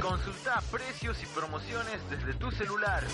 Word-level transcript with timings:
Consulta 0.00 0.62
precios 0.70 1.22
y 1.22 1.26
promociones 1.26 2.00
desde 2.10 2.34
tu 2.34 2.50
celular. 2.50 3.04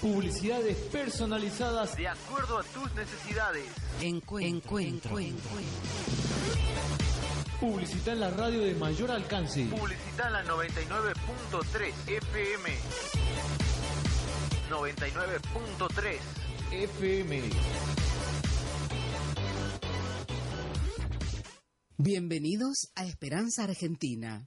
Publicidades 0.00 0.76
personalizadas 0.92 1.96
de 1.96 2.08
acuerdo 2.08 2.58
a 2.58 2.62
tus 2.64 2.92
necesidades. 2.94 3.64
Encuentro. 4.00 4.78
Encuentro. 4.78 5.50
Publicita 7.60 8.12
en 8.12 8.20
la 8.20 8.30
radio 8.30 8.60
de 8.60 8.74
mayor 8.74 9.10
alcance. 9.10 9.64
Publicita 9.66 10.26
en 10.26 10.32
la 10.32 10.44
99.3 10.44 11.92
FM. 12.06 12.70
99.3 14.70 16.18
FM. 16.72 17.42
Bienvenidos 21.96 22.92
a 22.94 23.04
Esperanza 23.06 23.64
Argentina. 23.64 24.46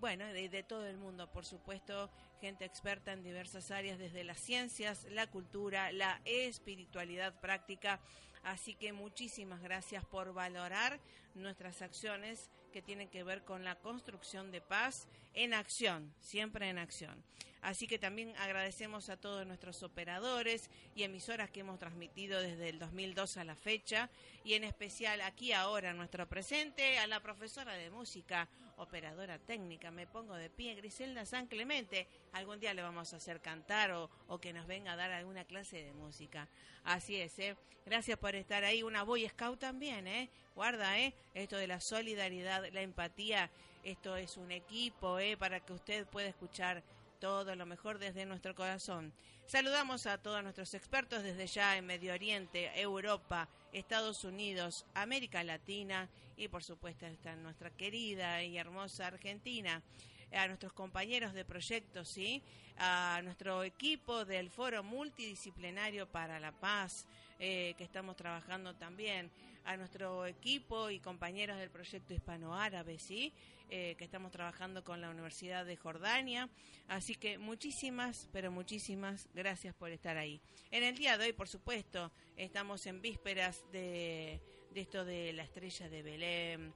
bueno, 0.00 0.24
de, 0.26 0.48
de, 0.48 0.62
todo 0.62 0.86
el 0.86 0.96
mundo, 0.96 1.30
por 1.30 1.44
supuesto, 1.44 2.08
gente 2.40 2.64
experta 2.64 3.12
en 3.12 3.22
diversas 3.22 3.70
áreas, 3.70 3.98
desde 3.98 4.24
las 4.24 4.38
ciencias, 4.38 5.06
la 5.10 5.26
cultura, 5.26 5.92
la 5.92 6.20
espiritualidad 6.24 7.38
práctica. 7.40 8.00
Así 8.42 8.74
que 8.74 8.94
muchísimas 8.94 9.60
gracias 9.60 10.04
por 10.06 10.32
valorar 10.32 10.98
nuestras 11.34 11.82
acciones 11.82 12.48
que 12.68 12.82
tienen 12.82 13.08
que 13.08 13.24
ver 13.24 13.42
con 13.44 13.64
la 13.64 13.76
construcción 13.76 14.50
de 14.50 14.60
paz 14.60 15.06
en 15.34 15.54
acción, 15.54 16.12
siempre 16.20 16.68
en 16.68 16.78
acción. 16.78 17.22
Así 17.60 17.88
que 17.88 17.98
también 17.98 18.34
agradecemos 18.36 19.08
a 19.08 19.16
todos 19.16 19.46
nuestros 19.46 19.82
operadores 19.82 20.70
y 20.94 21.02
emisoras 21.02 21.50
que 21.50 21.60
hemos 21.60 21.78
transmitido 21.78 22.40
desde 22.40 22.68
el 22.68 22.78
2002 22.78 23.36
a 23.36 23.44
la 23.44 23.56
fecha 23.56 24.10
y 24.44 24.54
en 24.54 24.64
especial 24.64 25.20
aquí 25.22 25.52
ahora 25.52 25.92
nuestro 25.92 26.28
presente 26.28 26.98
a 26.98 27.06
la 27.06 27.20
profesora 27.20 27.74
de 27.74 27.90
música, 27.90 28.48
operadora 28.78 29.38
técnica, 29.38 29.90
me 29.90 30.06
pongo 30.06 30.34
de 30.34 30.50
pie, 30.50 30.74
Griselda 30.74 31.24
San 31.26 31.46
Clemente. 31.46 32.08
Algún 32.32 32.58
día 32.60 32.74
le 32.74 32.82
vamos 32.82 33.12
a 33.12 33.16
hacer 33.16 33.40
cantar 33.40 33.92
o, 33.92 34.10
o 34.28 34.38
que 34.38 34.52
nos 34.52 34.66
venga 34.66 34.92
a 34.92 34.96
dar 34.96 35.10
alguna 35.12 35.44
clase 35.44 35.82
de 35.82 35.92
música. 35.92 36.48
Así 36.84 37.20
es, 37.20 37.38
¿eh? 37.38 37.56
Gracias 37.84 38.18
por 38.18 38.34
estar 38.34 38.64
ahí. 38.64 38.82
Una 38.82 39.02
Boy 39.02 39.28
Scout 39.28 39.58
también, 39.58 40.06
¿eh? 40.06 40.30
Guarda, 40.54 40.98
¿eh? 40.98 41.14
Esto 41.34 41.56
de 41.56 41.66
la 41.66 41.80
solidaridad, 41.80 42.64
la 42.72 42.82
empatía, 42.82 43.50
esto 43.82 44.16
es 44.16 44.36
un 44.36 44.50
equipo, 44.50 45.18
¿eh? 45.18 45.36
Para 45.36 45.60
que 45.60 45.72
usted 45.72 46.06
pueda 46.06 46.28
escuchar 46.28 46.82
todo 47.18 47.54
lo 47.56 47.66
mejor 47.66 47.98
desde 47.98 48.26
nuestro 48.26 48.54
corazón. 48.54 49.12
Saludamos 49.46 50.06
a 50.06 50.18
todos 50.18 50.42
nuestros 50.42 50.74
expertos 50.74 51.22
desde 51.22 51.46
ya 51.46 51.76
en 51.76 51.86
Medio 51.86 52.12
Oriente, 52.12 52.70
Europa, 52.80 53.48
Estados 53.72 54.24
Unidos, 54.24 54.84
América 54.94 55.42
Latina 55.42 56.08
y 56.36 56.48
por 56.48 56.62
supuesto 56.62 57.06
está 57.06 57.34
nuestra 57.36 57.70
querida 57.70 58.42
y 58.42 58.58
hermosa 58.58 59.06
Argentina 59.06 59.82
a 60.32 60.46
nuestros 60.46 60.72
compañeros 60.72 61.32
de 61.32 61.44
proyectos, 61.44 62.08
¿sí? 62.08 62.42
a 62.76 63.20
nuestro 63.24 63.64
equipo 63.64 64.24
del 64.24 64.50
Foro 64.50 64.82
Multidisciplinario 64.82 66.06
para 66.06 66.38
la 66.38 66.52
Paz, 66.52 67.06
eh, 67.38 67.74
que 67.76 67.84
estamos 67.84 68.16
trabajando 68.16 68.74
también, 68.74 69.30
a 69.68 69.76
nuestro 69.76 70.24
equipo 70.24 70.88
y 70.88 70.98
compañeros 70.98 71.58
del 71.58 71.68
proyecto 71.68 72.14
hispano-árabe, 72.14 72.98
¿sí? 72.98 73.34
Eh, 73.68 73.96
que 73.98 74.04
estamos 74.04 74.32
trabajando 74.32 74.82
con 74.82 75.02
la 75.02 75.10
Universidad 75.10 75.66
de 75.66 75.76
Jordania. 75.76 76.48
Así 76.88 77.14
que 77.14 77.36
muchísimas, 77.36 78.30
pero 78.32 78.50
muchísimas 78.50 79.28
gracias 79.34 79.74
por 79.74 79.90
estar 79.90 80.16
ahí. 80.16 80.40
En 80.70 80.84
el 80.84 80.96
día 80.96 81.18
de 81.18 81.26
hoy, 81.26 81.32
por 81.34 81.48
supuesto, 81.48 82.10
estamos 82.34 82.86
en 82.86 83.02
vísperas 83.02 83.62
de, 83.70 84.40
de 84.72 84.80
esto 84.80 85.04
de 85.04 85.34
la 85.34 85.42
estrella 85.42 85.90
de 85.90 86.02
Belén 86.02 86.74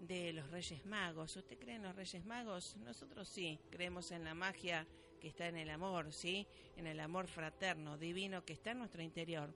de 0.00 0.34
los 0.34 0.50
Reyes 0.50 0.84
Magos. 0.84 1.34
¿Usted 1.36 1.58
cree 1.58 1.76
en 1.76 1.84
los 1.84 1.96
Reyes 1.96 2.26
Magos? 2.26 2.76
Nosotros 2.76 3.26
sí, 3.26 3.58
creemos 3.70 4.10
en 4.10 4.22
la 4.22 4.34
magia 4.34 4.86
que 5.18 5.28
está 5.28 5.48
en 5.48 5.56
el 5.56 5.70
amor, 5.70 6.12
¿sí? 6.12 6.46
En 6.76 6.86
el 6.86 7.00
amor 7.00 7.26
fraterno, 7.26 7.96
divino 7.96 8.44
que 8.44 8.52
está 8.52 8.72
en 8.72 8.80
nuestro 8.80 9.02
interior. 9.02 9.54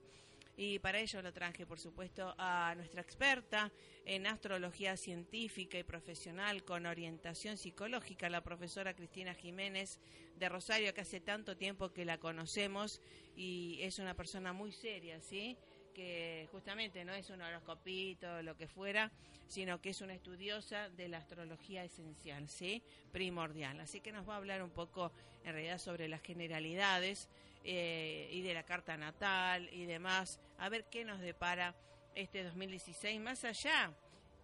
Y 0.61 0.77
para 0.79 0.99
ello 0.99 1.21
lo 1.21 1.31
traje, 1.31 1.65
por 1.65 1.79
supuesto, 1.79 2.35
a 2.37 2.75
nuestra 2.75 3.01
experta 3.01 3.71
en 4.03 4.27
astrología 4.27 4.97
científica 4.97 5.79
y 5.79 5.83
profesional 5.83 6.65
con 6.65 6.85
orientación 6.85 7.55
psicológica, 7.55 8.27
la 8.27 8.43
profesora 8.43 8.93
Cristina 8.93 9.33
Jiménez 9.33 10.01
de 10.35 10.49
Rosario, 10.49 10.93
que 10.93 10.99
hace 10.99 11.21
tanto 11.21 11.55
tiempo 11.55 11.93
que 11.93 12.03
la 12.03 12.17
conocemos 12.17 12.99
y 13.37 13.77
es 13.83 13.99
una 13.99 14.15
persona 14.15 14.51
muy 14.51 14.73
seria, 14.73 15.21
¿sí? 15.21 15.57
que 15.93 16.49
justamente 16.51 17.05
no 17.05 17.13
es 17.13 17.29
un 17.29 17.41
horoscopito, 17.41 18.41
lo 18.41 18.57
que 18.57 18.67
fuera, 18.67 19.13
sino 19.47 19.79
que 19.79 19.91
es 19.91 20.01
una 20.01 20.13
estudiosa 20.13 20.89
de 20.89 21.07
la 21.07 21.19
astrología 21.19 21.85
esencial, 21.85 22.49
¿sí? 22.49 22.83
Primordial. 23.11 23.79
Así 23.79 23.99
que 23.99 24.11
nos 24.11 24.27
va 24.27 24.35
a 24.35 24.37
hablar 24.37 24.61
un 24.61 24.69
poco, 24.69 25.11
en 25.43 25.53
realidad, 25.53 25.77
sobre 25.77 26.07
las 26.07 26.21
generalidades 26.21 27.29
eh, 27.63 28.29
y 28.31 28.41
de 28.41 28.53
la 28.53 28.63
carta 28.63 28.97
natal 28.97 29.69
y 29.71 29.85
demás, 29.85 30.39
a 30.57 30.69
ver 30.69 30.85
qué 30.85 31.05
nos 31.05 31.19
depara 31.19 31.75
este 32.15 32.43
2016, 32.43 33.19
más 33.19 33.43
allá 33.43 33.93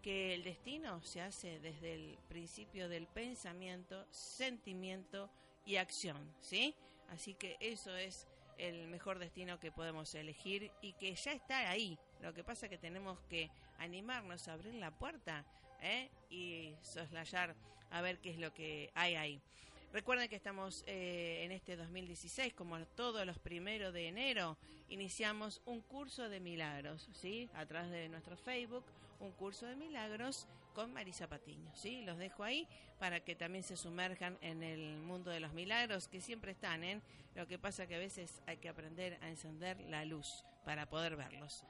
que 0.01 0.33
el 0.35 0.43
destino 0.43 1.01
se 1.01 1.21
hace 1.21 1.59
desde 1.59 1.95
el 1.95 2.17
principio 2.27 2.87
del 2.87 3.07
pensamiento, 3.07 4.05
sentimiento 4.11 5.29
y 5.65 5.77
acción, 5.77 6.31
¿sí? 6.41 6.75
Así 7.09 7.33
que 7.33 7.57
eso 7.59 7.95
es 7.95 8.27
el 8.57 8.87
mejor 8.87 9.19
destino 9.19 9.59
que 9.59 9.71
podemos 9.71 10.13
elegir 10.15 10.71
y 10.81 10.93
que 10.93 11.15
ya 11.15 11.31
está 11.31 11.69
ahí. 11.69 11.97
Lo 12.21 12.33
que 12.33 12.43
pasa 12.43 12.65
es 12.65 12.69
que 12.69 12.77
tenemos 12.77 13.19
que 13.29 13.49
animarnos 13.79 14.47
a 14.47 14.53
abrir 14.53 14.75
la 14.75 14.91
puerta 14.91 15.45
¿eh? 15.81 16.09
y 16.29 16.75
soslayar 16.81 17.55
a 17.91 18.01
ver 18.01 18.19
qué 18.19 18.31
es 18.31 18.37
lo 18.37 18.53
que 18.53 18.91
hay 18.95 19.15
ahí. 19.15 19.41
Recuerden 19.95 20.27
que 20.27 20.35
estamos 20.35 20.83
eh, 20.87 21.43
en 21.45 21.53
este 21.53 21.77
2016, 21.77 22.53
como 22.53 22.77
todos 22.85 23.25
los 23.25 23.39
primeros 23.39 23.93
de 23.93 24.09
enero, 24.09 24.57
iniciamos 24.89 25.61
un 25.65 25.79
curso 25.79 26.27
de 26.27 26.41
milagros, 26.41 27.07
¿sí? 27.13 27.49
A 27.53 27.65
través 27.65 27.91
de 27.91 28.09
nuestro 28.09 28.35
Facebook, 28.35 28.83
un 29.21 29.31
curso 29.31 29.65
de 29.65 29.77
milagros 29.77 30.49
con 30.73 30.91
Marisa 30.91 31.29
Patiño, 31.29 31.71
¿sí? 31.73 32.01
Los 32.01 32.17
dejo 32.17 32.43
ahí 32.43 32.67
para 32.99 33.21
que 33.21 33.35
también 33.35 33.63
se 33.63 33.77
sumerjan 33.77 34.37
en 34.41 34.63
el 34.63 34.97
mundo 34.97 35.31
de 35.31 35.39
los 35.39 35.53
milagros 35.53 36.09
que 36.09 36.19
siempre 36.19 36.51
están, 36.51 36.83
¿eh? 36.83 36.99
Lo 37.33 37.47
que 37.47 37.57
pasa 37.57 37.87
que 37.87 37.95
a 37.95 37.99
veces 37.99 38.41
hay 38.47 38.57
que 38.57 38.67
aprender 38.67 39.17
a 39.21 39.29
encender 39.29 39.79
la 39.79 40.03
luz 40.03 40.43
para 40.65 40.89
poder 40.89 41.15
verlos. 41.15 41.63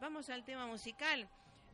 Vamos 0.00 0.30
al 0.30 0.44
tema 0.44 0.66
musical. 0.66 1.28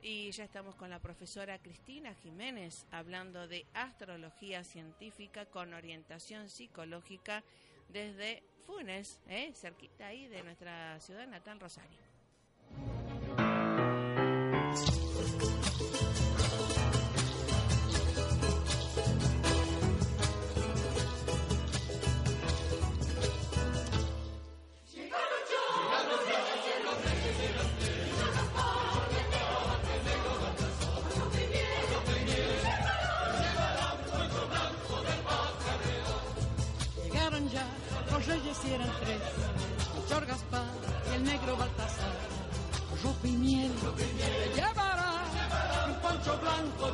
Y 0.06 0.30
ya 0.32 0.44
estamos 0.44 0.74
con 0.74 0.90
la 0.90 0.98
profesora 0.98 1.58
Cristina 1.58 2.12
Jiménez 2.12 2.84
hablando 2.90 3.48
de 3.48 3.64
astrología 3.72 4.62
científica 4.62 5.46
con 5.46 5.72
orientación 5.72 6.50
psicológica 6.50 7.42
desde 7.88 8.42
Funes, 8.66 9.18
¿eh? 9.28 9.54
cerquita 9.54 10.08
ahí 10.08 10.26
de 10.26 10.42
nuestra 10.42 11.00
ciudad 11.00 11.26
natal 11.26 11.58
Rosario. 11.58 12.03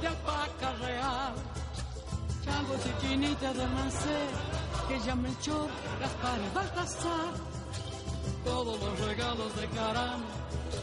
De 0.00 0.06
alpaca 0.06 0.72
real. 0.80 1.34
Changos 2.44 2.80
y 2.86 3.06
chinitas 3.06 3.56
de 3.56 3.66
Mancé, 3.66 4.20
que 4.88 5.00
ya 5.00 5.14
Melchor, 5.14 5.68
Gaspar 6.00 6.40
Baltasar. 6.54 7.32
Todos 8.44 8.80
los 8.80 9.00
regalos 9.00 9.54
de 9.56 9.66
Caram 9.68 10.22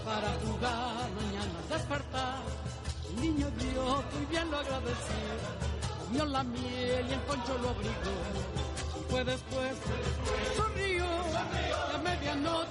para 0.06 0.30
jugar 0.46 1.10
mañana 1.20 1.60
despertar. 1.70 2.44
El 3.10 3.22
niño 3.22 3.48
Dios 3.58 4.04
muy 4.14 4.26
bien 4.30 4.52
lo 4.52 4.58
agradeció, 4.58 5.30
comió 6.06 6.26
la 6.26 6.44
miel 6.44 7.06
y 7.10 7.14
el 7.14 7.20
poncho 7.22 7.58
lo 7.58 7.70
abrigó. 7.70 8.18
Y 9.00 9.12
fue 9.12 9.24
después, 9.24 9.74
sonrió, 10.56 11.06
a 11.06 11.98
medianoche 12.04 12.67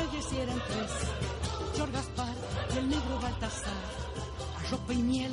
reyes 0.00 0.32
eran 0.32 0.60
tres, 0.68 0.92
Melchor 1.60 1.90
Gaspar 1.92 2.34
y 2.74 2.78
el 2.78 2.88
negro 2.88 3.20
Baltasar. 3.20 3.82
A 4.58 4.70
ropa 4.70 4.92
y 4.92 5.02
miel 5.02 5.32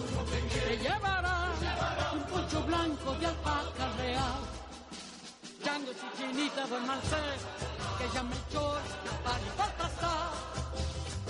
le 0.67 0.77
llevará 0.77 2.11
un 2.13 2.23
poncho 2.23 2.63
blanco 2.63 3.13
de 3.19 3.25
alpaca 3.27 3.85
real. 3.97 4.41
Chango 5.63 5.91
chichinita 5.99 6.67
don 6.67 6.85
Marcel, 6.85 7.39
que 7.97 8.05
ya 8.13 8.23
Melchor, 8.23 8.81
Gaspar 9.05 9.39
y 9.47 9.57
Baltasar. 9.57 10.31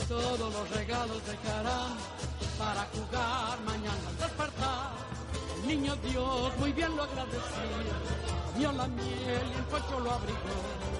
Todos 0.08 0.54
los 0.56 0.70
regalos 0.72 1.22
dejarán 1.26 1.94
para 2.58 2.84
jugar 2.94 3.60
mañana 3.66 4.06
al 4.10 4.18
despertar. 4.18 4.92
El 5.62 5.68
niño 5.68 5.96
Dios 5.98 6.58
muy 6.58 6.72
bien 6.72 6.96
lo 6.96 7.04
agradeció, 7.04 7.68
comió 8.46 8.72
la 8.72 8.88
miel 8.88 9.46
y 9.52 9.58
el 9.60 9.66
poncho 9.66 10.00
lo 10.00 10.12
abrigó 10.12 10.98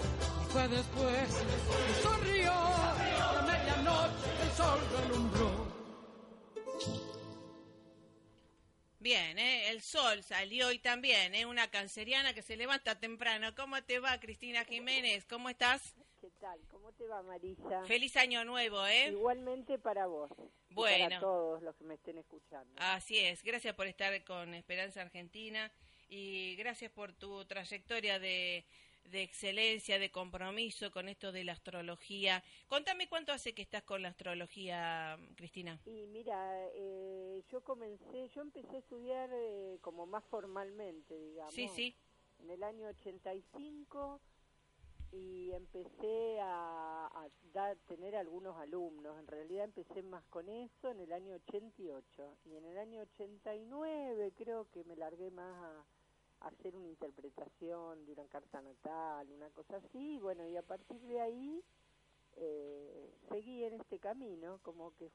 fue 0.58 0.68
después 0.70 1.46
y 1.90 2.02
sonrió. 2.02 2.52
A 2.52 3.42
medianoche 3.46 4.44
el 4.44 4.52
sol 4.52 4.80
relumbró. 5.00 5.68
Bien, 9.00 9.38
¿eh? 9.38 9.70
el 9.70 9.82
sol 9.82 10.24
salió 10.24 10.68
hoy 10.68 10.80
también, 10.80 11.36
¿eh? 11.36 11.46
una 11.46 11.70
canceriana 11.70 12.34
que 12.34 12.42
se 12.42 12.58
levanta 12.58 13.00
temprano. 13.00 13.54
¿Cómo 13.56 13.82
te 13.84 14.00
va, 14.00 14.20
Cristina 14.20 14.66
Jiménez? 14.66 15.26
¿Cómo 15.26 15.50
estás? 15.50 15.96
¿Qué 16.20 16.32
tal? 16.42 16.60
¿Cómo 16.72 16.92
te 16.94 17.06
va, 17.06 17.22
Marisa? 17.22 17.86
Feliz 17.86 18.18
año 18.18 18.44
nuevo, 18.44 18.86
¿eh? 18.88 19.10
Igualmente 19.10 19.78
para 19.78 20.08
vos. 20.08 20.32
y 20.70 20.74
Bueno. 20.74 21.06
para 21.06 21.20
todos 21.20 21.62
los 21.62 21.76
que 21.76 21.84
me 21.84 21.94
estén 21.94 22.18
escuchando. 22.18 22.74
Así 22.78 23.20
es, 23.20 23.44
gracias 23.44 23.76
por 23.76 23.86
estar 23.86 24.24
con 24.24 24.56
Esperanza 24.56 25.04
Argentina 25.04 25.72
y 26.10 26.56
gracias 26.56 26.92
por 26.92 27.14
tu 27.14 27.46
trayectoria 27.46 28.18
de, 28.18 28.66
de 29.12 29.24
excelencia, 29.24 30.00
de 30.00 30.12
compromiso 30.12 30.92
con 30.92 31.10
esto 31.10 31.32
de 31.32 31.44
la 31.44 31.54
astrología. 31.54 32.44
Contame 32.68 33.08
cuánto 33.08 33.32
hace 33.32 33.54
que 33.54 33.62
estás 33.62 33.84
con 33.84 34.02
la 34.02 34.10
astrología, 34.10 35.18
Cristina. 35.36 35.80
Y 35.86 36.08
mira, 36.08 36.68
eh, 36.74 37.44
yo 37.50 37.62
comencé, 37.62 38.30
yo 38.30 38.42
empecé 38.42 38.76
a 38.76 38.80
estudiar 38.80 39.30
eh, 39.34 39.78
como 39.82 40.06
más 40.06 40.24
formalmente, 40.26 41.18
digamos. 41.20 41.54
Sí, 41.54 41.68
sí. 41.70 41.96
En 42.40 42.52
el 42.52 42.64
año 42.64 42.88
85 42.90 44.22
y 45.12 45.52
empecé 45.54 46.40
a, 46.42 47.08
a 47.08 47.30
dar, 47.54 47.78
tener 47.88 48.16
algunos 48.16 48.58
alumnos. 48.58 49.18
En 49.20 49.28
realidad 49.28 49.66
empecé 49.66 50.04
más 50.04 50.24
con 50.26 50.50
eso 50.50 50.92
en 50.92 51.00
el 51.00 51.14
año 51.14 51.36
88 51.36 52.38
y 52.46 52.56
en 52.56 52.66
el 52.66 52.78
año 52.78 53.02
89 53.02 54.34
creo 54.36 54.70
que 54.72 54.84
me 54.84 54.96
largué 54.96 55.32
más 55.32 55.56
a, 55.64 55.80
a 55.80 55.86
hacer 56.42 56.76
una 56.76 56.88
interpretación 56.88 58.06
de 58.06 58.14
una 58.14 58.28
carta 58.28 58.62
natal, 58.62 59.30
una 59.32 59.50
cosa 59.50 59.78
así. 59.78 60.16
Y 60.16 60.20
bueno, 60.20 60.48
y 60.48 60.56
a 60.56 60.62
partir 60.62 61.00
de 61.02 61.22
ahí 61.22 61.64
eh, 62.36 63.12
seguí 63.30 63.64
en 63.64 63.74
este 63.74 64.00
camino, 64.00 64.60
como 64.64 64.96
que 64.96 65.10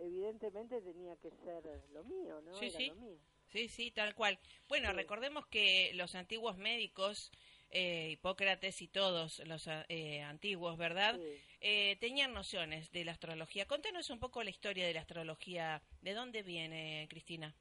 evidentemente 0.00 0.80
tenía 0.80 1.16
que 1.16 1.30
ser 1.44 1.82
lo 1.92 2.04
mío, 2.04 2.40
¿no? 2.42 2.54
Sí, 2.54 2.66
Era 2.66 2.78
sí. 2.78 2.86
lo 2.88 2.94
mío. 2.96 3.18
Sí, 3.52 3.68
sí, 3.68 3.90
tal 3.90 4.14
cual. 4.14 4.38
Bueno, 4.68 4.90
Sí. 4.90 4.96
recordemos 4.96 5.46
que 5.46 5.92
los 5.94 6.14
antiguos 6.14 6.56
médicos, 6.56 7.30
eh, 7.70 8.10
Hipócrates 8.12 8.80
y 8.82 8.88
todos 8.88 9.40
los 9.46 9.68
eh, 9.88 10.22
antiguos, 10.22 10.76
¿verdad? 10.78 11.16
Sí. 11.16 11.40
Eh, 11.60 11.96
tenían 12.00 12.32
nociones 12.32 12.90
de 12.90 13.04
la 13.04 13.12
astrología. 13.12 13.66
Contanos 13.66 14.10
un 14.10 14.18
poco 14.18 14.42
la 14.42 14.50
historia 14.50 14.86
de 14.86 14.94
la 14.94 15.00
astrología. 15.00 15.82
¿De 16.00 16.14
dónde 16.14 16.42
viene, 16.42 17.06
Cristina? 17.10 17.54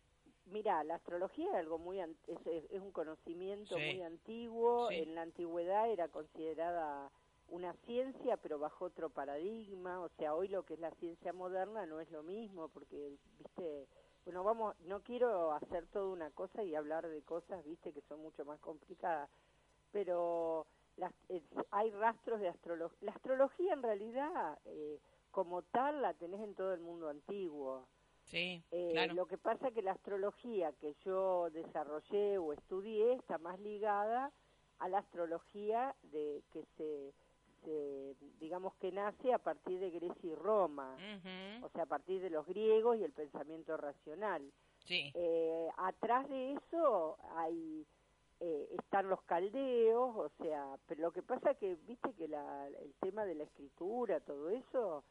Mira, 0.54 0.84
la 0.84 0.96
astrología 0.96 1.50
es 1.50 1.56
algo 1.56 1.80
muy 1.80 2.00
es, 2.00 2.10
es- 2.28 2.70
es 2.72 2.80
un 2.80 2.92
conocimiento 2.92 3.76
Sí. 3.76 3.84
muy 3.84 4.02
antiguo. 4.04 4.88
Sí. 4.90 5.00
En 5.00 5.16
la 5.16 5.24
antigüedad 5.24 5.90
era 5.90 6.10
considerada 6.10 7.10
una 7.48 7.74
ciencia, 7.88 8.38
pero 8.38 8.60
bajo 8.60 8.86
otro 8.86 9.10
paradigma. 9.10 10.00
O 10.02 10.10
sea, 10.10 10.36
hoy 10.36 10.50
lo 10.50 10.64
que 10.64 10.76
es 10.76 10.80
la 10.80 10.92
ciencia 10.92 11.34
moderna 11.34 11.88
no 11.88 12.00
es 12.00 12.12
lo 12.12 12.22
mismo, 12.22 12.70
porque, 12.70 13.18
viste, 13.40 13.88
bueno, 14.26 14.44
vamos, 14.44 14.80
no 14.82 15.02
quiero 15.02 15.52
hacer 15.54 15.88
toda 15.88 16.06
una 16.14 16.30
cosa 16.30 16.64
y 16.64 16.76
hablar 16.76 17.08
de 17.08 17.24
cosas, 17.24 17.66
viste, 17.66 17.92
que 17.92 18.02
son 18.02 18.22
mucho 18.22 18.46
más 18.46 18.60
complicadas, 18.60 19.30
pero 19.92 20.68
las, 20.98 21.12
es- 21.30 21.44
hay 21.72 21.90
rastros 21.92 22.40
de 22.40 22.50
astrología. 22.50 23.00
La 23.02 23.12
astrología 23.14 23.74
en 23.74 23.82
realidad, 23.82 24.60
eh, 24.66 25.00
como 25.32 25.64
tal, 25.64 26.02
la 26.04 26.14
tenés 26.14 26.42
en 26.42 26.54
todo 26.54 26.74
el 26.74 26.80
mundo 26.80 27.10
antiguo. 27.10 27.88
Sí, 28.26 28.64
Eh, 28.72 28.90
claro. 28.94 29.14
Lo 29.14 29.26
que 29.28 29.38
pasa 29.38 29.68
es 29.68 29.74
que 29.74 29.82
la 29.82 29.92
astrología 29.92 30.72
que 30.74 30.96
yo 31.06 31.50
desarrollé 31.52 32.38
o 32.38 32.54
estudié 32.54 33.14
está 33.14 33.38
más 33.38 33.60
ligada 33.60 34.32
a 34.80 34.90
la 34.90 35.00
astrología 35.00 35.96
de 36.04 36.42
que 36.52 36.64
se, 36.78 37.14
se, 37.64 38.16
digamos 38.40 38.74
que 38.76 38.92
nace 38.92 39.34
a 39.34 39.38
partir 39.38 39.80
de 39.80 39.92
Grecia 39.92 40.32
y 40.32 40.36
Roma, 40.36 40.98
o 41.62 41.70
sea, 41.70 41.84
a 41.84 41.86
partir 41.86 42.22
de 42.22 42.30
los 42.30 42.46
griegos 42.46 42.98
y 42.98 43.04
el 43.04 43.12
pensamiento 43.12 43.78
racional. 43.78 44.52
Sí. 44.86 45.12
Eh, 45.14 45.70
atrás 45.78 46.28
de 46.30 46.54
eso 46.54 47.18
hay 47.36 47.86
eh, 48.40 48.68
están 48.78 49.08
los 49.08 49.22
caldeos, 49.24 50.16
o 50.18 50.30
sea, 50.42 50.78
pero 50.88 51.02
lo 51.02 51.12
que 51.14 51.24
pasa 51.24 51.54
que, 51.54 51.76
viste 51.88 52.12
que 52.14 52.28
la, 52.28 52.68
el 52.68 52.94
tema 53.00 53.24
de 53.24 53.36
la 53.36 53.44
escritura, 53.44 54.20
todo 54.20 54.50
eso, 54.50 55.06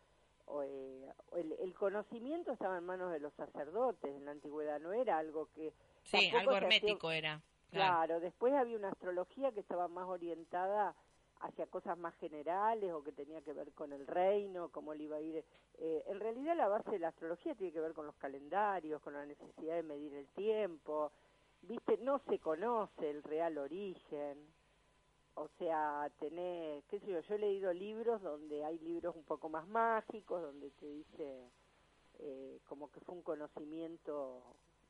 eh, 0.63 1.13
el, 1.37 1.53
el 1.53 1.75
conocimiento 1.75 2.53
estaba 2.53 2.77
en 2.79 2.85
manos 2.85 3.11
de 3.13 3.21
los 3.21 3.33
sacerdotes 3.35 4.11
en 4.15 4.25
la 4.25 4.33
antigüedad, 4.33 4.81
no 4.81 4.93
era 4.93 5.17
algo 5.19 5.49
que... 5.55 5.73
Sí, 6.03 6.29
algo 6.31 6.51
hacía- 6.53 6.67
hermético 6.69 7.11
era. 7.11 7.41
Claro. 7.71 7.95
Claro, 7.95 8.21
después 8.21 8.53
había 8.53 8.77
una 8.77 8.91
astrología 8.91 9.53
que 9.53 9.61
estaba 9.61 9.89
más 9.89 10.07
orientada 10.07 10.95
hacia 11.41 11.67
cosas 11.69 11.97
más 11.97 12.15
generales 12.17 12.93
o 12.93 13.03
que 13.03 13.13
tenía 13.13 13.41
que 13.41 13.53
ver 13.55 13.73
con 13.73 13.93
el 13.93 14.07
reino, 14.07 14.69
cómo 14.69 14.93
le 14.95 15.05
iba 15.05 15.17
a 15.17 15.21
ir. 15.21 15.45
Eh, 15.79 16.05
en 16.07 16.21
realidad 16.21 16.55
la 16.57 16.69
base 16.69 16.91
de 16.91 16.99
la 16.99 17.09
astrología 17.09 17.55
tiene 17.55 17.73
que 17.73 17.81
ver 17.81 17.95
con 17.95 18.05
los 18.07 18.15
calendarios, 18.17 19.01
con 19.01 19.15
la 19.15 19.25
necesidad 19.25 19.77
de 19.77 19.83
medir 19.83 20.13
el 20.15 20.29
tiempo. 20.29 21.13
Viste, 21.63 21.97
no 21.99 22.19
se 22.29 22.39
conoce 22.39 23.09
el 23.09 23.23
real 23.23 23.57
origen. 23.59 24.39
O 25.35 25.49
sea, 25.59 26.11
tenés, 26.19 26.85
qué 26.87 27.01
sé 27.01 27.07
yo, 27.07 27.21
yo 27.21 27.35
he 27.35 27.39
leído 27.39 27.73
libros 27.73 28.21
donde 28.23 28.65
hay 28.65 28.79
libros 28.81 29.17
un 29.17 29.25
poco 29.25 29.49
más 29.49 29.67
mágicos, 29.67 30.43
donde 30.43 30.71
te 30.73 30.87
dice 30.87 31.51
eh, 32.19 32.59
como 32.69 32.91
que 32.91 33.01
fue 33.01 33.15
un 33.15 33.23
conocimiento, 33.23 34.43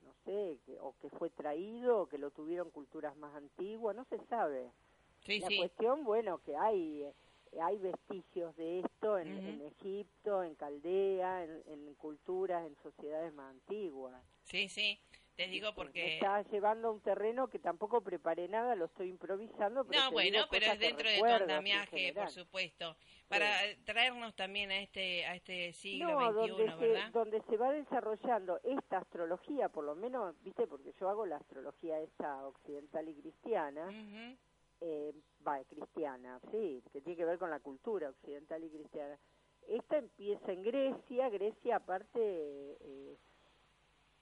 no 0.05 0.13
sé, 0.25 0.59
que, 0.67 0.79
o 0.81 0.95
que 1.01 1.09
fue 1.11 1.31
traído, 1.31 2.03
o 2.03 2.07
que 2.07 2.19
lo 2.19 2.31
tuvieron 2.33 2.71
culturas 2.71 3.17
más 3.17 3.35
antiguas, 3.37 3.95
no 3.95 4.05
se 4.07 4.19
sabe. 4.27 4.73
Sí, 5.21 5.39
La 5.39 5.47
sí. 5.47 5.57
cuestión, 5.57 6.03
bueno, 6.03 6.39
que 6.39 6.57
hay 6.57 7.05
eh, 7.05 7.15
hay 7.61 7.79
vestigios 7.79 8.57
de 8.57 8.81
esto 8.81 9.19
en 9.19 9.61
Egipto, 9.61 10.43
en 10.43 10.55
Caldea, 10.55 11.45
en, 11.45 11.63
en 11.67 11.95
culturas, 11.95 12.67
en 12.67 12.75
sociedades 12.83 13.33
más 13.35 13.51
antiguas. 13.51 14.21
Sí, 14.45 14.69
sí. 14.69 14.99
Te 15.37 15.47
digo 15.47 15.69
Me 15.71 15.75
porque... 15.75 16.15
está 16.15 16.43
llevando 16.51 16.89
a 16.89 16.91
un 16.93 17.01
terreno 17.01 17.49
que 17.49 17.59
tampoco 17.59 18.03
preparé 18.03 18.49
nada, 18.49 18.75
lo 18.75 18.85
estoy 18.85 19.09
improvisando. 19.09 19.85
Pero 19.85 20.01
No, 20.03 20.11
bueno, 20.13 20.47
pero 20.51 20.67
es 20.67 20.79
dentro 20.79 21.09
de 21.09 21.19
tu 21.19 21.25
andamiaje, 21.25 22.13
por 22.13 22.31
supuesto, 22.31 22.97
para 23.29 23.65
eh, 23.65 23.79
traernos 23.85 24.35
también 24.35 24.71
a 24.71 24.81
este 24.81 25.25
a 25.25 25.35
este 25.35 25.73
siglo 25.73 26.21
No, 26.21 26.33
XXI, 26.33 26.49
donde 26.49 26.65
se, 26.79 26.87
¿verdad? 26.87 27.11
donde 27.13 27.43
se 27.49 27.57
va 27.57 27.73
desarrollando 27.73 28.61
esta 28.63 28.99
astrología, 28.99 29.69
por 29.71 29.85
lo 29.85 29.95
menos, 29.95 30.35
viste, 30.43 30.67
porque 30.67 30.93
yo 31.01 31.09
hago 31.09 31.25
la 31.25 31.37
astrología 31.37 31.99
esa 32.01 32.47
occidental 32.47 33.09
y 33.09 33.15
cristiana, 33.15 33.87
Ujú. 33.89 34.37
eh, 34.83 35.15
va, 35.47 35.65
cristiana, 35.65 36.41
sí, 36.51 36.83
que 36.93 37.01
tiene 37.01 37.17
que 37.17 37.25
ver 37.25 37.39
con 37.39 37.51
la 37.51 37.61
cultura 37.61 38.11
occidental 38.11 38.63
y 38.65 38.69
cristiana. 38.71 39.19
Esta 39.67 39.97
empieza 39.97 40.53
en 40.53 40.63
Grecia, 40.63 41.29
Grecia 41.31 41.77
aparte 41.77 42.19
eh, 42.21 43.17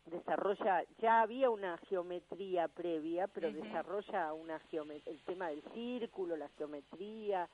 desarrolla, 0.06 0.84
ya 0.98 1.22
había 1.22 1.50
una 1.50 1.76
geometría 1.88 2.68
previa, 2.68 3.28
pero 3.28 3.52
desarrolla 3.52 4.32
una 4.32 4.60
el 5.06 5.20
tema 5.26 5.48
del 5.48 5.62
círculo, 5.74 6.36
la 6.36 6.48
geometría, 6.50 7.48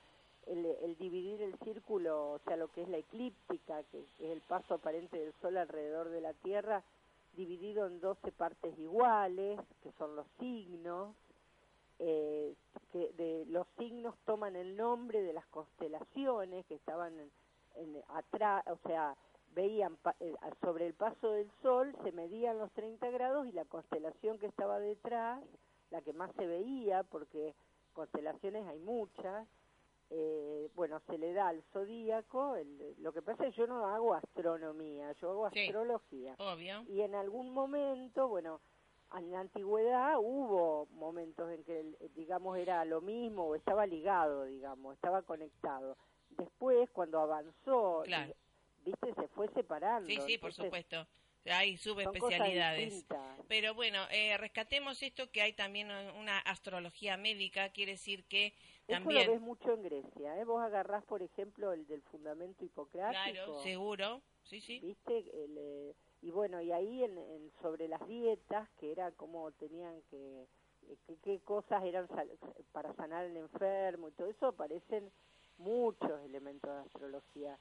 el, 0.47 0.65
el 0.65 0.97
dividir 0.97 1.43
el 1.43 1.59
círculo, 1.61 2.33
o 2.33 2.39
sea, 2.41 2.57
lo 2.57 2.69
que 2.69 2.83
es 2.83 2.89
la 2.89 2.99
eclíptica, 2.99 3.83
que 3.85 4.01
es 4.01 4.21
el 4.21 4.41
paso 4.43 4.75
aparente 4.75 5.19
del 5.19 5.33
Sol 5.43 5.57
alrededor 5.57 6.09
de 6.09 6.21
la 6.21 6.33
Tierra, 6.35 6.83
dividido 7.37 7.87
en 7.87 8.01
12 8.01 8.33
partes 8.33 8.79
iguales, 8.79 9.61
que 9.83 9.93
son 9.99 10.17
los 10.17 10.27
signos, 10.39 11.15
eh, 11.99 12.55
que 12.93 13.13
de 13.15 13.45
los 13.47 13.67
signos 13.79 14.15
toman 14.25 14.55
el 14.57 14.77
nombre 14.77 15.23
de 15.23 15.33
las 15.33 15.47
constelaciones 15.47 16.65
que 16.67 16.75
estaban 16.75 17.13
en, 17.19 17.31
en- 17.77 18.03
atrás, 18.09 18.65
o 18.69 18.79
sea, 18.87 19.17
veían 19.57 19.97
pa- 19.97 20.15
eh, 20.21 20.33
sobre 20.61 20.87
el 20.87 20.95
paso 20.95 21.31
del 21.33 21.51
sol, 21.63 21.97
se 22.05 22.13
medían 22.13 22.59
los 22.59 22.71
30 22.75 23.09
grados 23.11 23.47
y 23.49 23.53
la 23.53 23.65
constelación 23.65 24.39
que 24.39 24.47
estaba 24.47 24.79
detrás, 24.79 25.43
la 25.91 26.03
que 26.03 26.13
más 26.13 26.31
se 26.37 26.47
veía, 26.47 27.03
porque 27.05 27.55
constelaciones 27.95 28.67
hay 28.69 28.79
muchas, 28.79 29.49
eh, 30.11 30.71
bueno, 30.75 31.01
se 31.07 31.17
le 31.19 31.33
da 31.33 31.49
al 31.49 31.63
zodíaco, 31.73 32.55
el- 32.57 32.95
lo 33.03 33.13
que 33.15 33.23
pasa 33.23 33.47
es 33.47 33.55
que 33.55 33.61
yo 33.63 33.67
no 33.67 33.87
hago 33.87 34.15
astronomía, 34.15 35.13
yo 35.13 35.31
hago 35.31 35.51
Sí. 35.51 35.61
astrología 35.67 36.35
Obvio. 36.39 36.83
y 36.87 37.01
en 37.01 37.15
algún 37.15 37.51
momento, 37.51 38.29
bueno, 38.29 38.61
en 39.17 39.31
la 39.31 39.41
antigüedad 39.41 40.19
hubo 40.19 40.87
momentos 40.93 41.51
en 41.51 41.65
que, 41.65 41.81
el- 41.81 41.97
digamos, 42.15 42.59
era 42.59 42.85
lo 42.85 43.01
mismo 43.01 43.47
o 43.47 43.55
estaba 43.55 43.87
ligado, 43.87 44.45
digamos, 44.45 44.95
estaba 44.97 45.23
conectado. 45.23 45.97
Después, 46.31 46.91
cuando 46.91 47.21
avanzó, 47.21 48.03
Claro. 48.05 48.35
Viste, 48.87 49.13
se 49.15 49.29
fue 49.29 49.49
separando. 49.49 50.09
Sí, 50.09 50.15
sí, 50.27 50.39
por 50.39 50.51
entonces, 50.51 50.65
supuesto. 50.65 51.07
Hay 51.49 51.77
subespecialidades. 51.77 53.05
Pero 53.49 53.75
bueno, 53.75 54.01
eh, 54.11 54.37
rescatemos 54.37 55.01
esto 55.03 55.31
que 55.31 55.43
hay 55.43 55.53
también 55.53 55.91
una 56.17 56.39
astrología 56.39 57.17
médica, 57.17 57.69
quiere 57.71 57.93
decir 57.93 58.25
que 58.25 58.47
Eso 58.47 58.55
lo 58.89 58.95
también... 59.05 59.31
ves 59.31 59.41
mucho 59.41 59.73
en 59.73 59.83
Grecia, 59.83 60.41
¿eh? 60.41 60.45
Vos 60.45 60.61
agarrás, 60.63 61.05
por 61.05 61.23
ejemplo, 61.23 61.73
el 61.73 61.87
del 61.87 62.03
fundamento 62.03 62.65
hipocrático. 62.65 63.33
Claro, 63.33 63.63
seguro. 63.63 64.23
Sí, 64.43 64.61
sí. 64.61 64.81
¿viste? 64.81 65.19
El, 65.45 65.57
eh, 65.59 65.95
y 66.23 66.31
bueno, 66.31 66.61
y 66.61 66.73
ahí 66.73 67.05
en, 67.05 67.17
en- 67.19 67.53
sobre 67.63 67.87
las 67.89 68.05
dietas, 68.09 68.69
que 68.81 68.91
era 68.93 69.13
como 69.13 69.53
tenían 69.53 70.03
que, 70.11 70.43
eh, 70.89 70.97
que- 71.07 71.17
qué 71.23 71.41
cosas 71.41 71.85
eran 71.85 72.09
para 72.73 72.93
sanar 72.95 73.25
al 73.27 73.37
enfermo 73.37 74.09
y 74.09 74.13
todo 74.13 74.29
eso, 74.29 74.47
aparecen 74.49 75.13
muchos 75.59 76.21
elementos 76.25 76.71
de 76.73 76.81
astrología. 76.81 77.59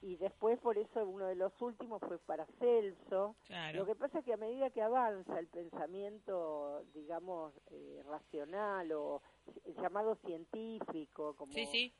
Y 0.00 0.16
después, 0.16 0.58
por 0.60 0.78
eso, 0.78 1.04
uno 1.08 1.26
de 1.26 1.34
los 1.34 1.52
últimos 1.60 2.00
fue 2.02 2.18
para 2.20 2.46
Celso. 2.60 3.34
Claro. 3.46 3.78
Lo 3.80 3.86
que 3.86 3.96
pasa 3.96 4.20
es 4.20 4.24
que 4.24 4.32
a 4.32 4.36
medida 4.36 4.70
que 4.70 4.80
avanza 4.80 5.38
el 5.38 5.48
pensamiento, 5.48 6.84
digamos, 6.94 7.52
eh, 7.70 8.02
racional 8.06 8.92
o 8.92 9.20
eh, 9.64 9.74
llamado 9.82 10.14
científico, 10.24 11.34
como 11.34 11.52
Sí, 11.52 11.66
sí. 11.66 11.92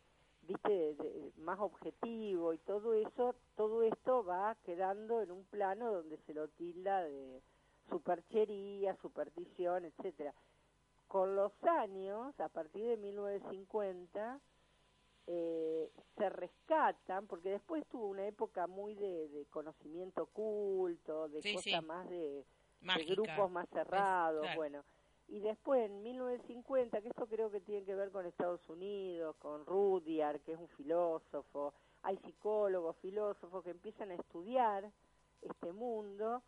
viste, 0.42 0.68
de- 0.70 0.94
de- 0.94 1.32
más 1.38 1.58
objetivo 1.58 2.52
y 2.54 2.58
todo 2.58 2.94
eso, 2.94 3.34
todo 3.56 3.82
esto 3.82 4.24
va 4.24 4.56
quedando 4.64 5.20
en 5.20 5.32
un 5.32 5.44
plano 5.46 5.92
donde 5.92 6.18
se 6.18 6.34
lo 6.34 6.46
tilda 6.48 7.02
de 7.02 7.42
superchería, 7.90 8.94
superstición, 9.02 9.84
etcétera. 9.86 10.32
Con 11.08 11.34
los 11.34 11.52
años, 11.64 12.38
a 12.38 12.48
partir 12.48 12.84
de 12.86 12.96
1950, 12.96 14.38
eh, 15.30 15.92
se 16.16 16.30
rescatan, 16.30 17.26
porque 17.26 17.50
después 17.50 17.86
tuvo 17.86 18.06
una 18.06 18.26
época 18.26 18.66
muy 18.66 18.94
de, 18.94 19.28
de 19.28 19.44
conocimiento 19.46 20.22
oculto, 20.22 21.28
de 21.28 21.42
Sí, 21.42 21.54
cosas 21.54 21.64
sí. 21.80 21.86
más 21.86 22.08
de, 22.08 22.46
grupos 23.06 23.50
más 23.50 23.68
cerrados, 23.68 24.40
claro. 24.40 24.56
bueno. 24.56 24.84
Y 25.28 25.40
después 25.40 25.84
en 25.84 26.02
1950, 26.02 27.02
que 27.02 27.08
esto 27.08 27.26
creo 27.26 27.50
que 27.50 27.60
tiene 27.60 27.84
que 27.84 27.94
ver 27.94 28.10
con 28.10 28.24
Estados 28.24 28.66
Unidos, 28.70 29.36
con 29.36 29.66
Rudyard, 29.66 30.40
que 30.40 30.52
es 30.52 30.58
un 30.58 30.68
filósofo, 30.68 31.74
hay 32.02 32.16
psicólogos, 32.24 32.96
filósofos 32.96 33.62
que 33.62 33.70
empiezan 33.70 34.10
a 34.10 34.14
estudiar 34.14 34.90
este 35.42 35.72
mundo 35.72 36.42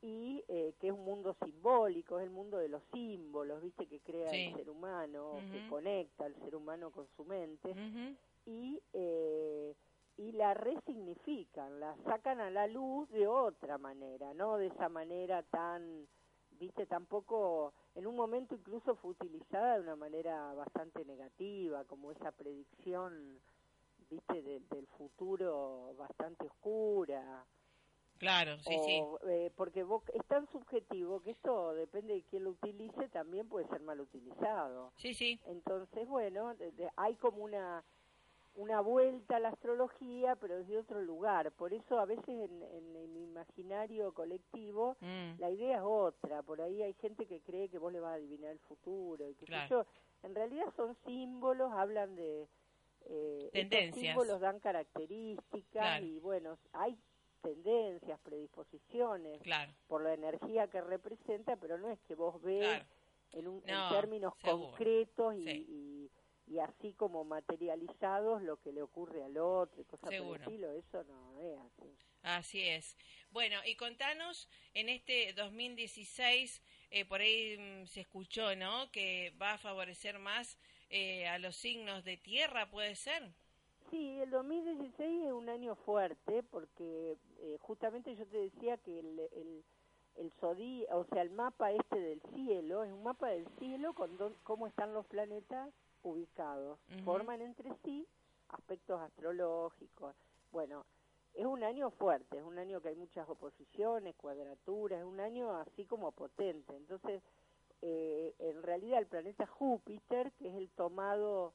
y 0.00 0.44
eh, 0.48 0.74
que 0.78 0.88
es 0.88 0.92
un 0.92 1.04
mundo 1.04 1.34
simbólico, 1.44 2.18
es 2.18 2.24
el 2.24 2.30
mundo 2.30 2.58
de 2.58 2.68
los 2.68 2.82
símbolos, 2.92 3.60
viste, 3.62 3.86
que 3.86 4.00
crea 4.00 4.30
Sí. 4.30 4.46
el 4.46 4.54
ser 4.54 4.70
humano, 4.70 5.40
que 5.50 5.58
conecta 5.68 6.24
al 6.26 6.34
ser 6.36 6.54
humano 6.54 6.90
con 6.90 7.06
su 7.16 7.24
mente 7.24 7.74
y, 8.46 8.80
eh, 8.92 9.74
y 10.16 10.32
la 10.32 10.54
resignifican, 10.54 11.80
la 11.80 11.96
sacan 12.04 12.40
a 12.40 12.50
la 12.50 12.66
luz 12.66 13.08
de 13.10 13.26
otra 13.26 13.76
manera, 13.78 14.32
no 14.34 14.56
de 14.56 14.68
esa 14.68 14.88
manera 14.88 15.42
tan, 15.44 16.06
viste, 16.58 16.86
tampoco, 16.86 17.74
en 17.94 18.06
un 18.06 18.16
momento 18.16 18.54
incluso 18.54 18.94
fue 18.96 19.10
utilizada 19.12 19.74
de 19.74 19.80
una 19.82 19.96
manera 19.96 20.54
bastante 20.54 21.04
negativa, 21.04 21.84
como 21.84 22.12
esa 22.12 22.32
predicción, 22.32 23.40
viste, 24.10 24.42
de- 24.42 24.60
del 24.70 24.86
futuro 24.96 25.94
bastante 25.96 26.46
oscura. 26.46 27.44
Claro, 28.18 28.58
sí, 28.60 28.76
sí. 28.84 29.00
o, 29.02 29.18
eh, 29.28 29.50
porque 29.56 29.84
vos, 29.84 30.02
es 30.12 30.24
tan 30.26 30.46
subjetivo 30.50 31.20
que 31.22 31.30
esto 31.30 31.72
depende 31.74 32.14
de 32.14 32.22
quién 32.24 32.44
lo 32.44 32.50
utilice, 32.50 33.08
también 33.08 33.48
puede 33.48 33.66
ser 33.68 33.80
mal 33.80 34.00
utilizado. 34.00 34.92
Sí, 34.96 35.14
sí. 35.14 35.40
Entonces, 35.46 36.06
bueno, 36.08 36.54
de- 36.56 36.72
de- 36.72 36.90
hay 36.96 37.14
como 37.16 37.42
una 37.44 37.84
una 38.54 38.80
vuelta 38.80 39.36
a 39.36 39.38
la 39.38 39.50
astrología, 39.50 40.34
pero 40.34 40.56
desde 40.56 40.78
otro 40.78 41.00
lugar. 41.00 41.52
Por 41.52 41.72
eso 41.72 42.00
a 42.00 42.06
veces 42.06 42.26
en, 42.28 42.60
en 42.64 42.96
el 42.96 43.16
imaginario 43.16 44.12
colectivo 44.12 44.96
Mm. 45.00 45.38
la 45.38 45.48
idea 45.50 45.76
es 45.76 45.82
otra. 45.84 46.42
Por 46.42 46.60
ahí 46.60 46.82
hay 46.82 46.92
gente 46.94 47.26
que 47.26 47.40
cree 47.40 47.68
que 47.68 47.78
vos 47.78 47.92
le 47.92 48.00
vas 48.00 48.10
a 48.10 48.14
adivinar 48.14 48.50
el 48.50 48.58
futuro. 48.60 49.28
Y 49.28 49.34
sé 49.34 49.46
Claro. 49.46 49.68
yo. 49.68 49.86
En 50.24 50.34
realidad 50.34 50.64
son 50.74 50.96
símbolos, 51.06 51.70
hablan 51.72 52.16
de... 52.16 52.48
Eh, 53.04 53.44
estos 53.44 53.52
Tendencias. 53.52 53.94
símbolos 54.06 54.40
dan 54.40 54.58
características 54.58 55.70
Claro. 55.70 56.04
y 56.04 56.18
bueno, 56.18 56.58
hay 56.72 56.98
tendencias, 57.40 58.18
predisposiciones 58.20 59.40
Claro. 59.42 59.72
por 59.86 60.02
la 60.02 60.14
energía 60.14 60.68
que 60.68 60.80
representa, 60.80 61.56
pero 61.56 61.78
no 61.78 61.90
es 61.90 61.98
que 62.06 62.14
vos 62.14 62.40
ves 62.42 62.58
Claro. 62.60 62.84
en, 63.32 63.48
un, 63.48 63.62
en 63.68 63.88
términos 63.90 64.34
seguro. 64.42 64.68
concretos 64.70 65.34
y, 65.36 65.44
Sí. 65.44 65.66
y- 65.68 66.10
y 66.50 66.58
así 66.60 66.94
como 66.94 67.24
materializados 67.24 68.40
lo 68.42 68.58
que 68.62 68.72
le 68.72 68.80
ocurre 68.80 69.22
al 69.22 69.36
otro, 69.36 69.82
y 69.82 69.84
cosas 69.84 70.08
por 70.16 70.36
el 70.36 70.42
estilo, 70.42 70.72
eso 70.72 71.04
no 71.04 71.38
es 71.42 71.58
así. 71.60 71.94
Así 72.22 72.62
es. 72.66 72.96
Bueno, 73.30 73.60
y 73.66 73.76
contanos, 73.76 74.48
en 74.72 74.88
este 74.88 75.34
2016, 75.34 76.62
eh, 76.90 77.04
por 77.04 77.20
ahí 77.20 77.56
mm, 77.58 77.86
se 77.86 78.00
escuchó, 78.00 78.56
¿no? 78.56 78.90
Que 78.90 79.30
va 79.40 79.52
a 79.52 79.58
favorecer 79.58 80.18
más 80.18 80.58
eh, 80.88 81.28
a 81.28 81.38
los 81.38 81.54
signos 81.54 82.02
de 82.04 82.16
tierra, 82.16 82.70
¿puede 82.70 82.94
ser? 82.96 83.30
Sí, 83.90 84.20
el 84.20 84.30
2016 84.30 85.26
es 85.26 85.32
un 85.32 85.48
año 85.48 85.74
fuerte 85.76 86.42
porque 86.42 87.16
eh, 87.38 87.56
justamente 87.60 88.14
yo 88.16 88.26
te 88.26 88.36
decía 88.38 88.76
que 88.78 88.98
el, 89.00 89.18
el, 89.18 89.64
el 90.16 90.32
zodí- 90.40 90.86
o 90.90 91.04
sea, 91.04 91.22
el 91.22 91.30
mapa 91.30 91.72
este 91.72 91.98
del 92.00 92.20
cielo 92.34 92.84
es 92.84 92.92
un 92.92 93.02
mapa 93.02 93.28
del 93.28 93.46
cielo 93.58 93.94
con 93.94 94.16
dón- 94.18 94.36
cómo 94.42 94.66
están 94.66 94.92
los 94.92 95.06
planetas 95.06 95.72
ubicados. 96.02 96.78
Forman 97.04 97.40
entre 97.40 97.70
sí 97.84 98.06
aspectos 98.48 99.00
astrológicos. 99.00 100.14
Bueno, 100.52 100.84
es 101.34 101.46
un 101.46 101.62
año 101.62 101.90
fuerte, 101.90 102.38
es 102.38 102.44
un 102.44 102.58
año 102.58 102.80
que 102.82 102.88
hay 102.88 102.96
muchas 102.96 103.28
oposiciones, 103.28 104.14
cuadraturas, 104.16 104.98
es 105.00 105.04
un 105.06 105.20
año 105.20 105.50
así 105.56 105.86
como 105.86 106.12
potente. 106.12 106.74
Entonces, 106.76 107.22
eh, 107.82 108.34
en 108.38 108.62
realidad 108.62 108.98
el 108.98 109.06
planeta 109.06 109.46
Júpiter, 109.46 110.32
que 110.32 110.48
es 110.48 110.54
el 110.56 110.68
tomado 110.70 111.54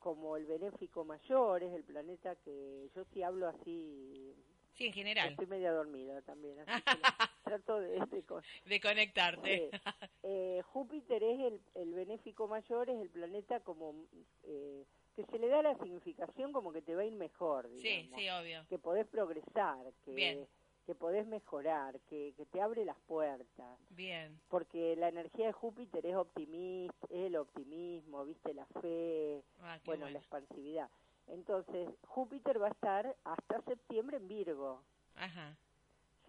como 0.00 0.36
el 0.36 0.46
benéfico 0.46 1.04
mayor, 1.04 1.62
es 1.62 1.72
el 1.72 1.84
planeta 1.84 2.34
que 2.36 2.90
yo 2.96 3.04
sí 3.12 3.22
hablo 3.22 3.46
así, 3.48 4.34
Sí, 4.72 4.86
en 4.86 4.92
general, 4.94 5.28
estoy 5.30 5.46
media 5.46 5.72
dormida 5.72 6.22
también, 6.22 6.58
así 6.60 6.82
que 6.82 7.00
trato 7.44 7.78
de, 7.80 8.00
de 8.06 8.22
co- 8.24 8.40
de 8.64 8.80
conectarte. 8.80 9.70
Sí. 9.70 9.78
Eh, 10.22 10.62
Júpiter 10.66 11.22
es 11.22 11.40
el, 11.40 11.60
el 11.74 11.94
benéfico 11.94 12.48
mayor, 12.48 12.88
es 12.90 13.00
el 13.00 13.10
planeta 13.10 13.60
como 13.60 14.06
eh, 14.42 14.84
que 15.14 15.24
se 15.26 15.38
le 15.38 15.48
da 15.48 15.62
la 15.62 15.76
significación 15.78 16.52
como 16.52 16.72
que 16.72 16.82
te 16.82 16.94
va 16.94 17.02
a 17.02 17.04
ir 17.04 17.14
mejor, 17.14 17.68
Sí, 17.76 17.88
digamos, 17.88 18.18
sí, 18.20 18.28
obvio. 18.30 18.66
que 18.68 18.78
podés 18.78 19.06
progresar, 19.08 19.92
que, 20.04 20.12
Bien. 20.12 20.48
Que 20.86 20.94
podés 20.94 21.26
mejorar, 21.26 22.00
que, 22.08 22.32
que 22.36 22.46
te 22.46 22.60
abre 22.60 22.84
las 22.84 22.98
puertas 23.00 23.78
Bien, 23.90 24.40
porque 24.48 24.96
la 24.96 25.08
energía 25.08 25.46
de 25.46 25.52
Júpiter 25.52 26.04
es 26.06 26.16
optimista, 26.16 27.06
es 27.10 27.26
el 27.26 27.36
optimismo, 27.36 28.24
viste, 28.24 28.54
la 28.54 28.66
fe, 28.66 29.42
ah, 29.60 29.78
bueno, 29.84 30.02
bueno. 30.02 30.10
la 30.14 30.18
expansividad. 30.18 30.90
Entonces, 31.26 31.88
Júpiter 32.08 32.60
va 32.60 32.68
a 32.68 32.70
estar 32.70 33.16
hasta 33.24 33.60
septiembre 33.62 34.16
en 34.16 34.26
Virgo, 34.28 34.82
Ajá, 35.16 35.56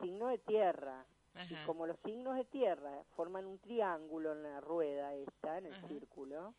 signo 0.01 0.27
de 0.27 0.37
tierra. 0.39 1.05
Y 1.33 1.53
ajá. 1.55 1.65
como 1.65 1.87
los 1.87 1.97
signos 2.03 2.35
de 2.35 2.43
tierra 2.43 3.03
forman 3.15 3.45
un 3.45 3.57
triángulo 3.59 4.33
en 4.33 4.43
la 4.43 4.59
rueda 4.59 5.15
esta, 5.15 5.57
en 5.59 5.67
el 5.67 5.73
Ajá. 5.73 5.87
círculo, 5.87 6.53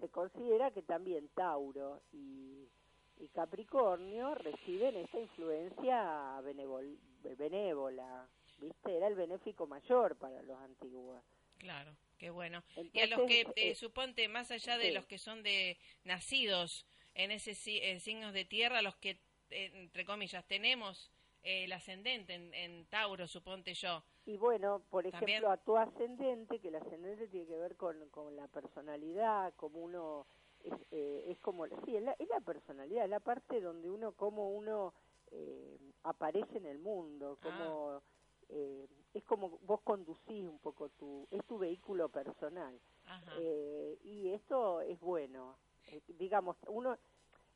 se 0.00 0.08
considera 0.08 0.70
que 0.70 0.82
también 0.82 1.28
Tauro 1.34 2.00
y, 2.12 2.68
y 3.18 3.28
Capricornio 3.28 4.34
reciben 4.34 4.96
esta 4.96 5.20
influencia 5.20 6.40
benevol- 6.42 6.98
benévola, 7.36 8.28
¿viste? 8.60 8.96
Era 8.96 9.06
el 9.08 9.14
benéfico 9.14 9.66
mayor 9.66 10.16
para 10.16 10.42
los 10.42 10.58
antiguos. 10.60 11.22
Claro, 11.58 11.96
qué 12.18 12.30
bueno. 12.30 12.62
y 12.92 13.00
a 13.00 13.06
los 13.06 13.22
que, 13.22 13.42
eh, 13.42 13.52
eh, 13.56 13.74
suponte, 13.74 14.28
más 14.28 14.50
allá 14.50 14.76
de 14.78 14.88
sí. 14.88 14.92
los 14.92 15.06
que 15.06 15.18
son 15.18 15.42
de 15.42 15.78
nacidos 16.04 16.86
en 17.14 17.30
ese 17.30 17.52
en 17.90 18.00
signos 18.00 18.32
de 18.34 18.44
tierra, 18.44 18.82
los 18.82 18.96
que, 18.96 19.18
entre 19.50 20.04
comillas, 20.04 20.44
tenemos 20.46 21.10
eh, 21.42 21.64
el 21.64 21.72
ascendente 21.72 22.34
en, 22.34 22.52
en 22.54 22.86
Tauro, 22.86 23.26
suponte 23.28 23.74
yo. 23.74 24.02
Y 24.26 24.36
bueno, 24.36 24.82
por 24.90 25.04
También- 25.10 25.44
ejemplo, 25.44 25.50
a 25.50 25.56
tu 25.58 25.76
ascendente, 25.76 26.58
que 26.58 26.68
el 26.68 26.76
ascendente 26.76 27.28
tiene 27.28 27.46
que 27.46 27.56
ver 27.56 27.76
con, 27.76 28.08
con 28.10 28.34
la 28.36 28.48
personalidad, 28.48 29.54
como 29.54 29.78
uno 29.80 30.26
es, 30.64 30.74
eh, 30.90 31.24
es 31.28 31.38
como, 31.40 31.66
sí, 31.84 31.96
es 31.96 32.02
la, 32.02 32.12
es 32.12 32.28
la 32.28 32.40
personalidad, 32.40 33.04
es 33.04 33.10
la 33.10 33.20
parte 33.20 33.60
donde 33.60 33.90
uno, 33.90 34.12
como 34.12 34.50
uno 34.50 34.92
eh, 35.30 35.78
aparece 36.02 36.58
en 36.58 36.66
el 36.66 36.78
mundo, 36.78 37.38
como 37.42 38.02
eh, 38.48 38.86
es 39.14 39.24
como 39.24 39.58
vos 39.62 39.80
conducís 39.82 40.44
un 40.46 40.58
poco 40.58 40.88
tu, 40.90 41.26
es 41.30 41.44
tu 41.46 41.58
vehículo 41.58 42.08
personal. 42.08 42.78
Ajá. 43.06 43.32
Eh, 43.38 43.98
y 44.02 44.30
esto 44.30 44.80
es 44.80 44.98
bueno. 45.00 45.56
Eh, 45.92 46.00
digamos, 46.18 46.56
uno, 46.68 46.96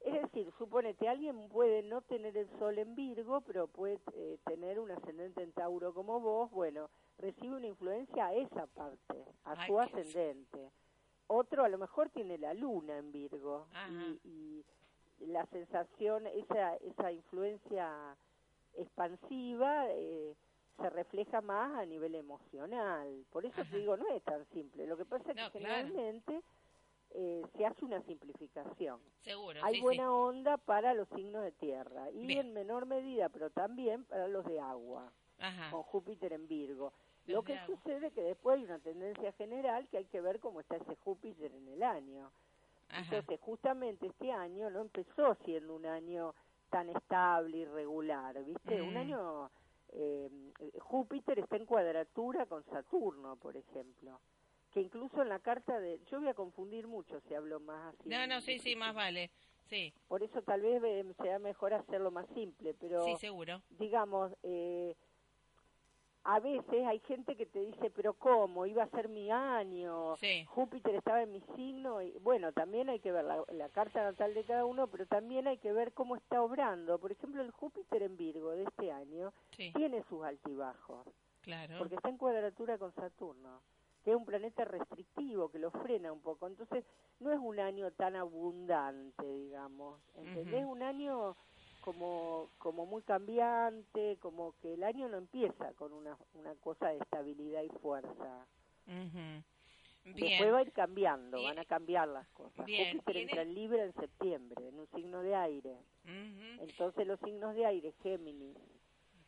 es 0.00 0.12
decir, 0.22 0.52
suponete, 0.58 1.08
alguien 1.08 1.48
puede 1.48 1.82
no 1.82 2.02
tener 2.02 2.36
el 2.36 2.48
sol 2.58 2.78
en 2.78 2.94
Virgo, 2.94 3.40
pero 3.40 3.66
puede 3.66 3.98
eh, 4.14 4.38
tener 4.44 4.78
un 4.78 4.90
ascendente 4.90 5.42
en 5.42 5.52
Tauro 5.52 5.92
como 5.92 6.20
vos, 6.20 6.50
bueno, 6.50 6.88
recibe 7.18 7.56
una 7.56 7.66
influencia 7.66 8.26
a 8.26 8.34
esa 8.34 8.66
parte, 8.68 9.24
a 9.44 9.52
Ay, 9.52 9.66
su 9.66 9.80
ascendente. 9.80 10.70
Otro 11.28 11.64
a 11.64 11.68
lo 11.68 11.78
mejor 11.78 12.10
tiene 12.10 12.38
la 12.38 12.54
luna 12.54 12.96
en 12.98 13.12
Virgo 13.12 13.68
y, 14.24 14.64
y 15.20 15.26
la 15.26 15.44
sensación, 15.46 16.26
esa, 16.26 16.76
esa 16.76 17.12
influencia 17.12 18.16
expansiva 18.76 19.86
eh, 19.90 20.34
se 20.80 20.90
refleja 20.90 21.40
más 21.40 21.74
a 21.78 21.84
nivel 21.86 22.14
emocional. 22.14 23.24
Por 23.30 23.44
eso 23.44 23.60
Ajá. 23.60 23.70
te 23.70 23.78
digo, 23.78 23.96
no 23.96 24.08
es 24.08 24.22
tan 24.22 24.44
simple. 24.52 24.86
Lo 24.86 24.96
que 24.96 25.04
pasa 25.04 25.30
es 25.32 25.36
que 25.52 25.58
claro. 25.58 25.88
generalmente 25.88 26.42
eh, 27.10 27.42
se 27.56 27.66
hace 27.66 27.84
una 27.84 28.00
simplificación. 28.02 29.00
Seguro, 29.24 29.60
Hay 29.64 29.76
sí, 29.76 29.80
buena 29.80 30.12
onda 30.12 30.56
para 30.56 30.94
los 30.94 31.08
signos 31.10 31.42
de 31.42 31.52
tierra 31.52 32.10
y 32.10 32.26
Bien. 32.26 32.46
en 32.46 32.52
menor 32.54 32.86
medida, 32.86 33.28
pero 33.28 33.50
también 33.50 34.04
para 34.04 34.28
los 34.28 34.44
de 34.46 34.60
agua. 34.60 35.12
Ajá. 35.40 35.70
con 35.70 35.84
Júpiter 35.84 36.32
en 36.32 36.48
Virgo. 36.48 36.92
Lo 37.32 37.42
que 37.42 37.58
sucede 37.66 38.06
es 38.08 38.12
que 38.12 38.22
después 38.22 38.56
hay 38.58 38.64
una 38.64 38.78
tendencia 38.78 39.32
general 39.32 39.86
que 39.88 39.98
hay 39.98 40.04
que 40.06 40.20
ver 40.20 40.40
cómo 40.40 40.60
está 40.60 40.76
ese 40.76 40.96
Júpiter 40.96 41.52
en 41.54 41.68
el 41.68 41.82
año. 41.82 42.30
Ajá. 42.90 43.16
Entonces, 43.16 43.40
justamente 43.40 44.06
este 44.06 44.32
año 44.32 44.70
no 44.70 44.80
empezó 44.80 45.34
siendo 45.44 45.74
un 45.74 45.86
año 45.86 46.34
tan 46.70 46.88
estable 46.90 47.58
y 47.58 47.64
regular, 47.66 48.42
¿viste? 48.44 48.82
Un 48.82 48.94
Mm. 48.94 48.96
año... 48.96 49.50
eh, 49.90 50.28
Júpiter 50.80 51.38
está 51.38 51.56
en 51.56 51.64
cuadratura 51.64 52.44
con 52.46 52.62
Saturno, 52.64 53.36
por 53.36 53.56
ejemplo. 53.56 54.20
Que 54.70 54.80
incluso 54.80 55.22
en 55.22 55.30
la 55.30 55.38
carta 55.38 55.80
de... 55.80 55.98
Yo 56.10 56.18
voy 56.20 56.28
a 56.28 56.34
confundir 56.34 56.86
mucho 56.86 57.20
si 57.22 57.34
hablo 57.34 57.58
más 57.60 57.94
así. 57.94 58.08
No, 58.10 58.26
no, 58.26 58.40
sí, 58.42 58.58
sí, 58.58 58.76
más 58.76 58.94
vale. 58.94 59.30
Sí, 59.64 59.92
Por 60.08 60.22
eso 60.22 60.42
tal 60.42 60.60
vez 60.62 60.82
eh, 60.84 61.04
sea 61.22 61.38
mejor 61.38 61.72
hacerlo 61.74 62.10
más 62.10 62.26
simple, 62.34 62.74
pero 62.74 63.02
sí, 63.04 63.16
seguro. 63.16 63.62
digamos, 63.78 64.32
eh, 64.42 64.94
a 66.30 66.40
veces 66.40 66.86
hay 66.86 66.98
gente 67.00 67.36
que 67.36 67.46
te 67.46 67.58
dice, 67.60 67.90
pero 67.90 68.12
¿cómo? 68.12 68.66
Iba 68.66 68.82
a 68.82 68.88
ser 68.90 69.08
mi 69.08 69.30
año, 69.30 70.14
Sí. 70.16 70.44
Júpiter 70.44 70.94
estaba 70.96 71.22
en 71.22 71.32
mi 71.32 71.40
signo, 71.56 72.02
y 72.02 72.10
bueno, 72.18 72.52
también 72.52 72.90
hay 72.90 73.00
que 73.00 73.10
ver 73.12 73.24
la, 73.24 73.42
la 73.52 73.68
carta 73.70 74.02
natal 74.02 74.34
de 74.34 74.44
cada 74.44 74.66
uno, 74.66 74.88
pero 74.88 75.06
también 75.06 75.46
hay 75.48 75.56
que 75.56 75.72
ver 75.72 75.94
cómo 75.94 76.16
está 76.16 76.42
obrando. 76.42 76.98
Por 76.98 77.12
ejemplo, 77.12 77.40
el 77.40 77.50
Júpiter 77.50 78.02
en 78.02 78.16
Virgo 78.18 78.50
de 78.50 78.64
este 78.64 78.92
año 78.92 79.32
Sí, 79.56 79.72
tiene 79.74 80.02
sus 80.04 80.22
altibajos, 80.22 81.06
claro. 81.40 81.76
porque 81.78 81.94
está 81.94 82.10
en 82.10 82.18
cuadratura 82.18 82.76
con 82.76 82.92
Saturno, 82.92 83.62
que 84.04 84.10
es 84.10 84.16
un 84.16 84.26
planeta 84.26 84.66
restrictivo, 84.66 85.48
que 85.50 85.58
lo 85.58 85.70
frena 85.70 86.12
un 86.12 86.20
poco. 86.20 86.46
Entonces, 86.46 86.84
no 87.20 87.32
es 87.32 87.38
un 87.38 87.58
año 87.58 87.90
tan 87.92 88.16
abundante, 88.16 89.26
digamos, 89.26 90.00
¿entendés? 90.14 90.62
Ujú. 90.64 90.72
Un 90.72 90.82
año 90.82 91.36
como, 91.92 92.50
como 92.58 92.84
muy 92.84 93.00
cambiante, 93.02 94.18
como 94.20 94.52
que 94.60 94.74
el 94.74 94.84
año 94.84 95.08
no 95.08 95.16
empieza 95.16 95.72
con 95.72 95.94
una, 95.94 96.18
una 96.34 96.54
cosa 96.56 96.88
de 96.88 96.98
estabilidad 96.98 97.62
y 97.62 97.70
fuerza. 97.80 98.46
Ujú. 98.86 99.42
Después 100.04 100.38
Bien. 100.38 100.52
va 100.52 100.58
a 100.58 100.62
ir 100.62 100.72
cambiando, 100.72 101.42
van 101.42 101.58
a 101.58 101.64
cambiar 101.64 102.08
las 102.08 102.28
cosas. 102.28 102.66
Bien, 102.66 102.92
Júpiter 102.98 103.16
entra 103.16 103.40
en 103.42 103.54
Libra 103.54 103.84
en 103.84 103.94
septiembre, 103.94 104.68
en 104.68 104.78
un 104.78 104.86
signo 104.88 105.22
de 105.22 105.34
aire. 105.34 105.78
Entonces 106.60 107.06
los 107.06 107.18
signos 107.20 107.54
de 107.54 107.64
aire, 107.64 107.94
Géminis, 108.02 108.56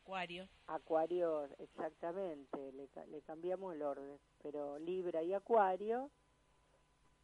Acuario. 0.02 0.46
Acuario, 0.66 1.44
exactamente, 1.58 2.72
le, 2.72 2.88
le 3.06 3.22
cambiamos 3.22 3.74
el 3.74 3.82
orden, 3.82 4.18
pero 4.42 4.78
Libra 4.78 5.22
y 5.22 5.32
Acuario 5.32 6.10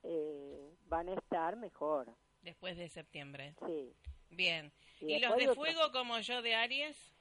eh, 0.02 0.70
van 0.88 1.10
a 1.10 1.14
estar 1.14 1.56
mejor, 1.56 2.08
Después 2.40 2.76
de 2.78 2.88
septiembre. 2.88 3.54
sí. 3.66 3.92
Bien. 4.30 4.72
Y 5.00 5.14
¿Y 5.14 5.20
los 5.20 5.36
de 5.36 5.48
otro- 5.48 5.54
fuego 5.56 5.92
como 5.92 6.18
yo 6.20 6.42
de 6.42 6.54
Aries? 6.54 7.12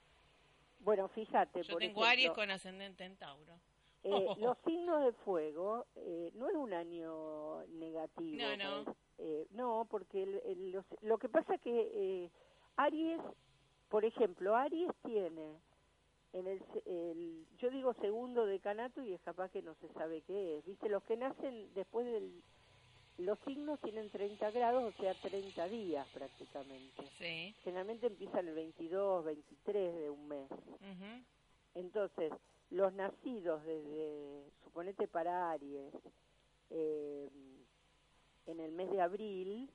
Bueno, 0.79 1.07
fíjate, 1.09 1.63
Yo 1.63 1.73
por 1.73 1.79
tengo 1.79 2.01
ejemplo, 2.01 2.05
Aries 2.05 2.31
con 2.31 2.51
ascendente 2.51 3.03
en 3.03 3.17
Tauro. 3.17 3.59
eh, 4.03 4.09
los 4.37 4.57
signos 4.65 5.03
de 5.03 5.11
fuego 5.13 5.87
eh, 5.95 6.31
no 6.35 6.47
es 6.49 6.55
un 6.55 6.73
año 6.73 7.65
negativo. 7.67 8.37
No, 8.43 8.57
no. 8.57 8.83
pues. 8.85 8.97
Eh, 9.17 9.47
no, 9.51 9.87
porque 9.89 10.23
el- 10.23 10.41
el- 10.45 10.71
los- 10.71 10.85
lo 11.01 11.17
que 11.17 11.29
pasa 11.29 11.57
que 11.57 11.71
eh, 11.93 12.31
Aries, 12.75 13.19
por 13.89 14.03
ejemplo, 14.05 14.55
Aries 14.55 14.91
tiene 15.03 15.57
en 16.33 16.47
el, 16.47 16.61
el- 16.85 17.47
yo 17.57 17.69
digo 17.71 17.93
segundo 17.95 18.45
decanato 18.45 19.01
y 19.01 19.13
es 19.13 19.21
capaz 19.21 19.49
que 19.51 19.61
no 19.61 19.73
se 19.75 19.87
sabe 19.93 20.21
qué 20.21 20.57
es. 20.57 20.65
Viste, 20.65 20.89
los 20.89 21.01
que 21.03 21.15
nacen 21.17 21.73
después 21.73 22.05
del 22.05 22.43
los 23.17 23.39
signos 23.39 23.79
tienen 23.81 24.09
30 24.09 24.51
grados, 24.51 24.93
o 24.93 25.01
sea, 25.01 25.13
30 25.13 25.67
días 25.69 26.07
prácticamente. 26.13 27.03
Sí. 27.17 27.55
Generalmente 27.63 28.07
empiezan 28.07 28.47
el 28.47 28.55
22, 28.55 29.25
23 29.25 29.95
de 29.95 30.09
un 30.09 30.27
mes. 30.27 30.49
Entonces, 31.75 32.31
los 32.69 32.93
nacidos 32.93 33.63
desde, 33.63 34.49
suponete 34.63 35.07
para 35.07 35.51
Aries, 35.51 35.93
eh, 36.69 37.29
en 38.47 38.59
el 38.59 38.71
mes 38.71 38.91
de 38.91 39.01
abril, 39.01 39.69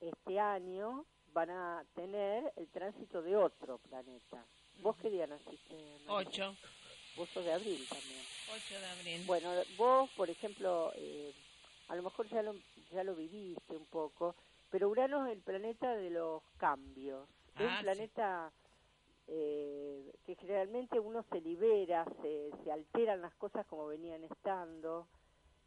este 0.00 0.38
año, 0.38 1.04
van 1.32 1.50
a 1.50 1.84
tener 1.94 2.52
el 2.56 2.68
tránsito 2.68 3.22
de 3.22 3.36
otro 3.36 3.78
planeta. 3.78 4.44
¿Vos 4.80 4.96
qué 4.96 5.10
día 5.10 5.26
naciste? 5.26 5.76
8. 6.06 6.56
Vos 7.16 7.28
sos 7.30 7.44
de 7.44 7.52
abril 7.52 7.84
también. 7.88 8.22
8 8.50 8.80
de 8.80 8.86
abril. 8.86 9.24
Bueno, 9.26 9.50
vos, 9.76 10.08
por 10.10 10.30
ejemplo, 10.30 10.92
eh, 10.94 11.32
a 11.88 11.96
lo 11.96 12.02
mejor 12.04 12.28
ya 12.28 12.42
lo, 12.42 12.54
ya 12.92 13.04
lo 13.04 13.14
viviste 13.16 13.76
un 13.76 13.86
poco, 13.86 14.36
pero 14.70 14.88
Urano 14.90 15.26
es 15.26 15.32
el 15.32 15.42
planeta 15.42 15.96
de 15.96 16.10
los 16.10 16.42
cambios. 16.58 17.28
es 17.58 17.66
Ah, 17.66 17.68
un 17.68 17.78
sí. 17.80 17.84
planeta 17.84 18.52
eh, 19.28 20.12
que 20.24 20.36
generalmente 20.36 21.00
uno 21.00 21.24
se 21.30 21.40
libera, 21.40 22.04
se, 22.22 22.50
se 22.64 22.72
alteran 22.72 23.22
las 23.22 23.34
cosas 23.36 23.66
como 23.66 23.86
venían 23.88 24.24
estando. 24.24 25.08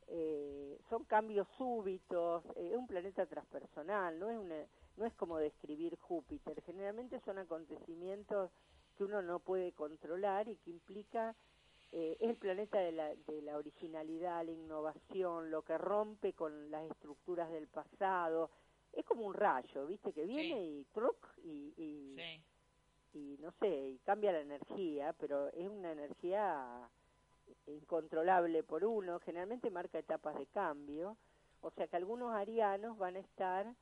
eh, 0.08 0.80
son 0.90 1.06
cambios 1.06 1.48
súbitos, 1.58 2.44
eh, 2.58 2.72
es 2.72 2.78
un 2.78 2.88
planeta 2.88 3.26
transpersonal, 3.28 4.20
no 4.20 4.30
es, 4.30 4.38
una, 4.38 4.66
no 4.98 5.06
es 5.06 5.14
como 5.16 5.38
describir 5.38 5.98
Júpiter. 5.98 6.62
Generalmente 6.64 7.20
son 7.22 7.40
acontecimientos 7.40 8.52
que 8.98 9.06
uno 9.06 9.22
no 9.22 9.40
puede 9.40 9.72
controlar 9.74 10.50
y 10.50 10.58
que 10.58 10.72
implica 10.72 11.36
eh, 11.92 12.18
es 12.20 12.30
el 12.30 12.38
planeta 12.38 12.80
de 12.80 12.92
la, 12.92 13.14
de 13.16 13.42
la 13.42 13.58
originalidad, 13.58 14.46
la 14.46 14.52
innovación, 14.52 15.52
lo 15.52 15.62
que 15.64 15.78
rompe 15.78 16.34
con 16.34 16.72
las 16.72 16.90
estructuras 16.90 17.52
del 17.52 17.68
pasado. 17.68 18.50
Es 18.94 19.06
como 19.06 19.26
un 19.26 19.34
rayo, 19.34 19.86
¿viste? 19.88 20.12
Que 20.14 20.26
viene 20.26 20.64
y 20.66 20.86
truc 20.94 21.18
y, 21.44 21.74
y, 21.78 22.16
Sí. 22.16 22.44
y 23.14 23.38
no 23.40 23.52
sé, 23.60 23.90
y 23.90 24.00
cambia 24.00 24.32
la 24.32 24.42
energía, 24.42 25.14
pero 25.14 25.48
es 25.50 25.68
una 25.70 25.92
energía 25.92 26.90
incontrolable 27.68 28.64
por 28.64 28.84
uno, 28.86 29.20
generalmente 29.20 29.70
marca 29.70 30.00
etapas 30.00 30.36
de 30.38 30.46
cambio, 30.48 31.18
o 31.62 31.72
sea 31.72 31.88
que 31.88 31.96
algunos 31.98 32.34
arianos 32.34 32.98
van 32.98 33.16
a 33.16 33.20
estar 33.20 33.74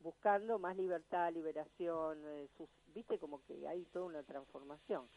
buscando 0.00 0.58
más 0.58 0.76
libertad, 0.76 1.32
liberación, 1.32 2.22
eh, 2.26 2.48
sus, 2.56 2.68
viste 2.94 3.18
como 3.18 3.42
que 3.44 3.66
hay 3.68 3.84
toda 3.86 4.06
una 4.06 4.22
transformación. 4.22 5.08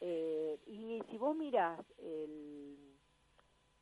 Eh, 0.00 0.58
y 0.66 1.00
si 1.10 1.16
vos 1.18 1.34
mirás 1.36 1.80
el, 1.98 2.76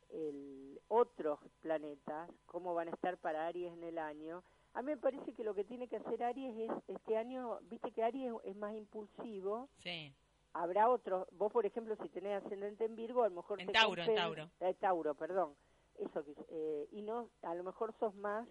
el 0.09 0.79
otros 0.87 1.39
planetas, 1.61 2.29
cómo 2.45 2.73
van 2.73 2.87
a 2.87 2.91
estar 2.91 3.17
para 3.17 3.47
Aries 3.47 3.73
en 3.73 3.83
el 3.83 3.97
año, 3.97 4.43
a 4.73 4.81
mí 4.81 4.91
me 4.91 4.97
parece 4.97 5.33
que 5.33 5.43
lo 5.43 5.53
que 5.53 5.63
tiene 5.63 5.87
que 5.87 5.97
hacer 5.97 6.23
Aries 6.23 6.55
es, 6.57 6.71
este 6.87 7.17
año, 7.17 7.59
viste 7.63 7.91
que 7.91 8.03
Aries 8.03 8.33
es 8.43 8.55
más 8.55 8.73
impulsivo, 8.75 9.69
Sí. 9.79 10.13
habrá 10.53 10.89
otros, 10.89 11.27
vos 11.31 11.51
por 11.51 11.65
ejemplo 11.65 11.95
si 12.01 12.09
tenés 12.09 12.43
ascendente 12.43 12.85
en 12.85 12.95
Virgo, 12.95 13.23
a 13.23 13.29
lo 13.29 13.35
mejor 13.35 13.59
En 13.59 13.67
te 13.67 13.73
Tauro, 13.73 14.03
en 14.03 14.15
Tauro. 14.15 14.49
eh, 14.61 14.73
Tauro, 14.75 15.15
perdón, 15.15 15.55
eso 15.99 16.23
que 16.23 16.33
eh, 16.49 16.87
y 16.91 17.01
no, 17.01 17.29
a 17.41 17.53
lo 17.55 17.63
mejor 17.63 17.93
sos 17.99 18.15
más, 18.15 18.47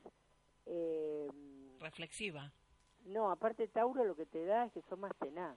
eh, 0.66 1.29
Reflexiva. 1.81 2.53
No, 3.05 3.31
aparte 3.31 3.69
Tauro 3.69 4.05
lo 4.05 4.14
que 4.17 4.27
te 4.27 4.45
da 4.45 4.67
es 4.67 4.73
que 4.73 4.83
sos 4.83 4.99
más 4.99 5.12
tenaz, 5.19 5.57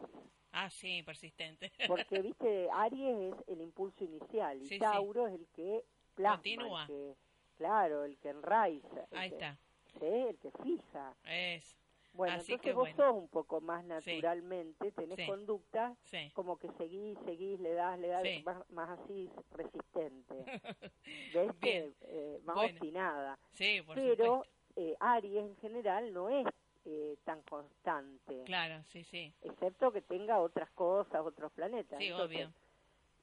Ah, 0.51 0.69
sí, 0.69 1.03
persistente. 1.03 1.71
porque 1.87 2.21
viste, 2.21 2.69
Aries 2.71 3.33
es 3.33 3.47
el 3.47 3.61
impulso 3.61 4.03
inicial 4.03 4.57
y 4.61 4.65
Sí, 4.65 4.75
sí. 4.75 4.79
Tauro 4.79 5.27
es 5.27 5.33
el 5.35 5.47
que 5.49 5.83
plasma, 6.15 6.35
Continúa. 6.35 6.81
el 6.81 6.87
que, 6.87 7.15
claro, 7.57 8.03
el 8.05 8.17
que 8.17 8.29
enraiza, 8.29 9.07
el 9.11 9.17
Ahí 9.17 9.29
que- 9.29 9.35
está. 9.35 9.57
sí, 9.99 10.05
el 10.05 10.37
que 10.39 10.51
fija. 10.63 11.15
Es. 11.25 11.77
Bueno, 12.13 12.33
Así 12.35 12.53
entonces 12.53 12.61
que 12.63 12.73
vos 12.73 12.89
bueno. 12.89 12.95
sos 12.97 13.13
un 13.23 13.27
poco 13.27 13.61
más 13.61 13.83
naturalmente, 13.85 14.91
tenés 14.93 15.27
conductas 15.27 15.95
como 16.33 16.57
que 16.57 16.67
seguís, 16.71 17.15
seguís, 17.25 17.59
le 17.59 17.73
das, 17.73 17.99
le 17.99 18.07
das, 18.07 18.23
más, 18.43 18.69
más 18.71 18.99
así 18.99 19.29
resistente. 19.51 20.33
¿Ves? 21.33 21.51
Que, 21.61 21.93
eh, 22.01 22.39
más 22.43 22.55
Bueno, 22.55 22.71
obstinada. 22.73 23.37
Sí, 23.51 23.81
por 23.85 23.93
Pero 23.95 24.43
eh, 24.75 24.95
Aries 24.99 25.45
en 25.45 25.55
general 25.57 26.11
no 26.11 26.29
es 26.29 26.47
eh, 26.89 27.17
tan 27.25 27.41
constante, 27.43 28.43
Claro, 28.45 28.81
sí, 28.93 29.03
sí. 29.03 29.33
excepto 29.41 29.91
que 29.91 30.01
tenga 30.01 30.39
otras 30.39 30.69
cosas, 30.71 31.21
otros 31.25 31.51
planetas. 31.51 31.99
Sí, 31.99 32.05
Entonces, 32.07 32.37
obvio. 32.47 32.53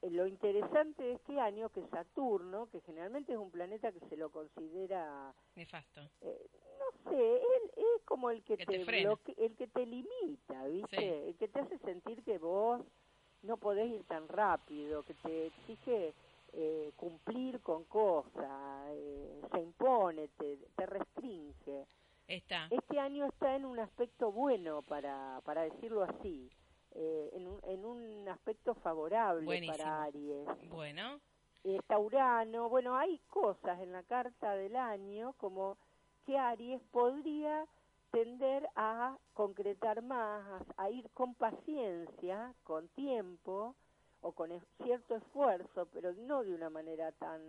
eh, 0.03 0.11
lo 0.11 0.27
interesante 0.27 1.03
de 1.03 1.13
este 1.15 1.41
año 1.41 1.71
que 1.71 1.83
Saturno, 1.89 2.69
que 2.71 2.81
generalmente 2.83 3.33
es 3.33 3.39
un 3.39 3.51
planeta 3.51 3.91
que 3.91 4.01
se 4.09 4.17
lo 4.19 4.31
considera 4.31 5.35
Nefasto. 5.57 6.11
eh, 6.21 6.47
no 6.79 7.11
sé, 7.11 7.37
él 7.37 7.71
es 7.77 8.03
como 8.05 8.31
el 8.31 8.43
que, 8.45 8.59
Que 8.59 8.67
te, 8.67 8.73
te 8.85 8.85
el 9.39 9.57
que 9.57 9.67
te 9.67 9.87
limita, 9.87 10.65
¿viste? 10.67 10.97
Sí. 10.99 11.29
El 11.29 11.37
que 11.37 11.49
te 11.49 11.61
hace 11.61 11.79
sentir 11.79 12.23
que 12.23 12.37
vos 12.39 12.83
no 13.43 13.57
podés 13.57 13.91
ir 13.91 14.05
tan 14.05 14.29
rápido, 14.29 15.05
que 15.05 15.15
te 15.15 15.47
exige 15.47 16.15
eh, 16.53 16.93
cumplir 16.97 17.61
con 17.61 17.85
cosas, 17.85 18.89
eh, 18.91 19.41
se 19.53 19.61
impone, 19.61 20.29
te, 20.29 20.59
te 20.77 20.87
restringe. 20.87 21.87
Está. 22.27 22.69
Este 22.71 22.99
año 22.99 23.27
está 23.27 23.55
en 23.55 23.65
un 23.65 23.79
aspecto 23.79 24.33
bueno, 24.33 24.83
para, 24.83 25.41
para 25.45 25.63
decirlo 25.63 26.03
así, 26.05 26.51
eh, 26.93 27.31
en, 27.35 27.47
un, 27.47 27.61
en 27.65 27.85
un 27.85 28.29
aspecto 28.29 28.75
favorable 28.77 29.45
Buenísimo. 29.45 29.77
para 29.77 30.03
Aries 30.05 30.49
Bueno. 30.71 31.21
está 31.65 31.99
Urano, 31.99 32.69
bueno, 32.69 32.97
hay 32.97 33.19
cosas 33.29 33.81
en 33.81 33.93
la 33.93 34.03
carta 34.05 34.55
del 34.55 34.77
año 34.77 35.35
como 35.35 35.77
que 36.25 36.39
Aries 36.39 36.81
podría 36.91 37.67
tender 38.11 38.69
a 38.77 39.19
concretar 39.33 40.01
más, 40.01 40.63
a, 40.77 40.89
ir 40.89 41.11
con 41.11 41.35
paciencia, 41.35 42.55
con 42.63 42.89
tiempo 42.91 43.75
o 44.21 44.33
con 44.33 44.51
cierto 44.83 45.17
esfuerzo, 45.17 45.89
pero 45.93 46.13
no 46.13 46.45
de 46.45 46.55
una 46.55 46.71
manera 46.71 47.11
tan 47.13 47.43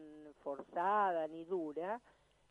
forzada 0.44 1.28
ni 1.28 1.46
dura, 1.46 2.02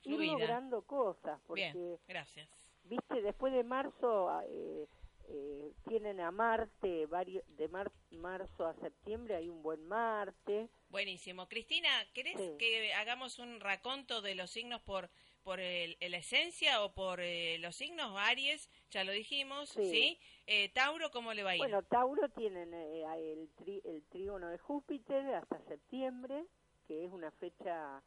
ir 0.04 0.20
logrando 0.32 0.82
cosas, 0.82 1.40
porque 1.46 1.72
Bien, 1.72 1.98
gracias. 2.06 2.48
viste, 2.84 3.22
después 3.22 3.52
de 3.52 3.64
marzo 3.64 4.30
eh, 4.48 4.86
eh, 5.28 5.72
tienen 5.88 6.20
a 6.20 6.30
Marte, 6.30 7.06
varios, 7.06 7.42
de 7.56 7.68
mar- 7.68 7.92
marzo 8.10 8.66
a 8.66 8.74
septiembre 8.74 9.36
hay 9.36 9.48
un 9.48 9.62
buen 9.62 9.86
Marte, 9.86 10.68
Buenísimo. 10.90 11.48
Cristina, 11.48 11.88
¿querés 12.12 12.36
Sí. 12.36 12.54
que 12.58 12.94
hagamos 12.94 13.38
un 13.40 13.58
raconto 13.60 14.20
de 14.22 14.34
los 14.34 14.50
signos 14.50 14.80
por 14.82 15.10
por 15.42 15.60
el, 15.60 15.98
la 16.00 16.16
esencia 16.16 16.82
o 16.82 16.94
por 16.94 17.20
eh, 17.20 17.58
los 17.58 17.76
signos? 17.76 18.16
Aries, 18.18 18.70
ya 18.90 19.04
lo 19.04 19.12
dijimos, 19.12 19.68
¿sí? 19.70 19.90
Sí. 19.90 20.18
Eh, 20.46 20.70
Tauro, 20.70 21.10
¿cómo 21.10 21.34
le 21.34 21.42
va 21.42 21.50
a 21.50 21.56
ir? 21.56 21.58
Bueno, 21.60 21.82
Tauro 21.82 22.28
tienen 22.30 22.72
eh, 22.72 23.04
el, 23.32 23.54
tri- 23.56 23.82
el 23.84 24.02
trígono 24.04 24.48
de 24.48 24.56
Júpiter 24.58 25.34
hasta 25.34 25.60
septiembre, 25.68 26.46
que 26.86 27.04
es 27.04 27.10
una 27.12 27.30
fecha 27.32 28.02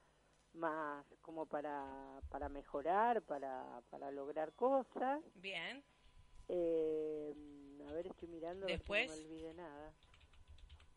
más 0.58 1.06
como 1.22 1.46
para, 1.46 1.86
para 2.30 2.50
mejorar, 2.50 3.22
para, 3.24 3.82
para 3.90 4.12
lograr 4.12 4.54
cosas. 4.54 5.22
Bien. 5.36 5.84
Eh, 6.50 7.34
a 7.88 7.92
ver, 7.94 8.08
estoy 8.08 8.28
mirando 8.28 8.66
Después. 8.66 9.10
no 9.10 9.16
me 9.16 9.22
olvide 9.24 9.54
nada. 9.54 9.94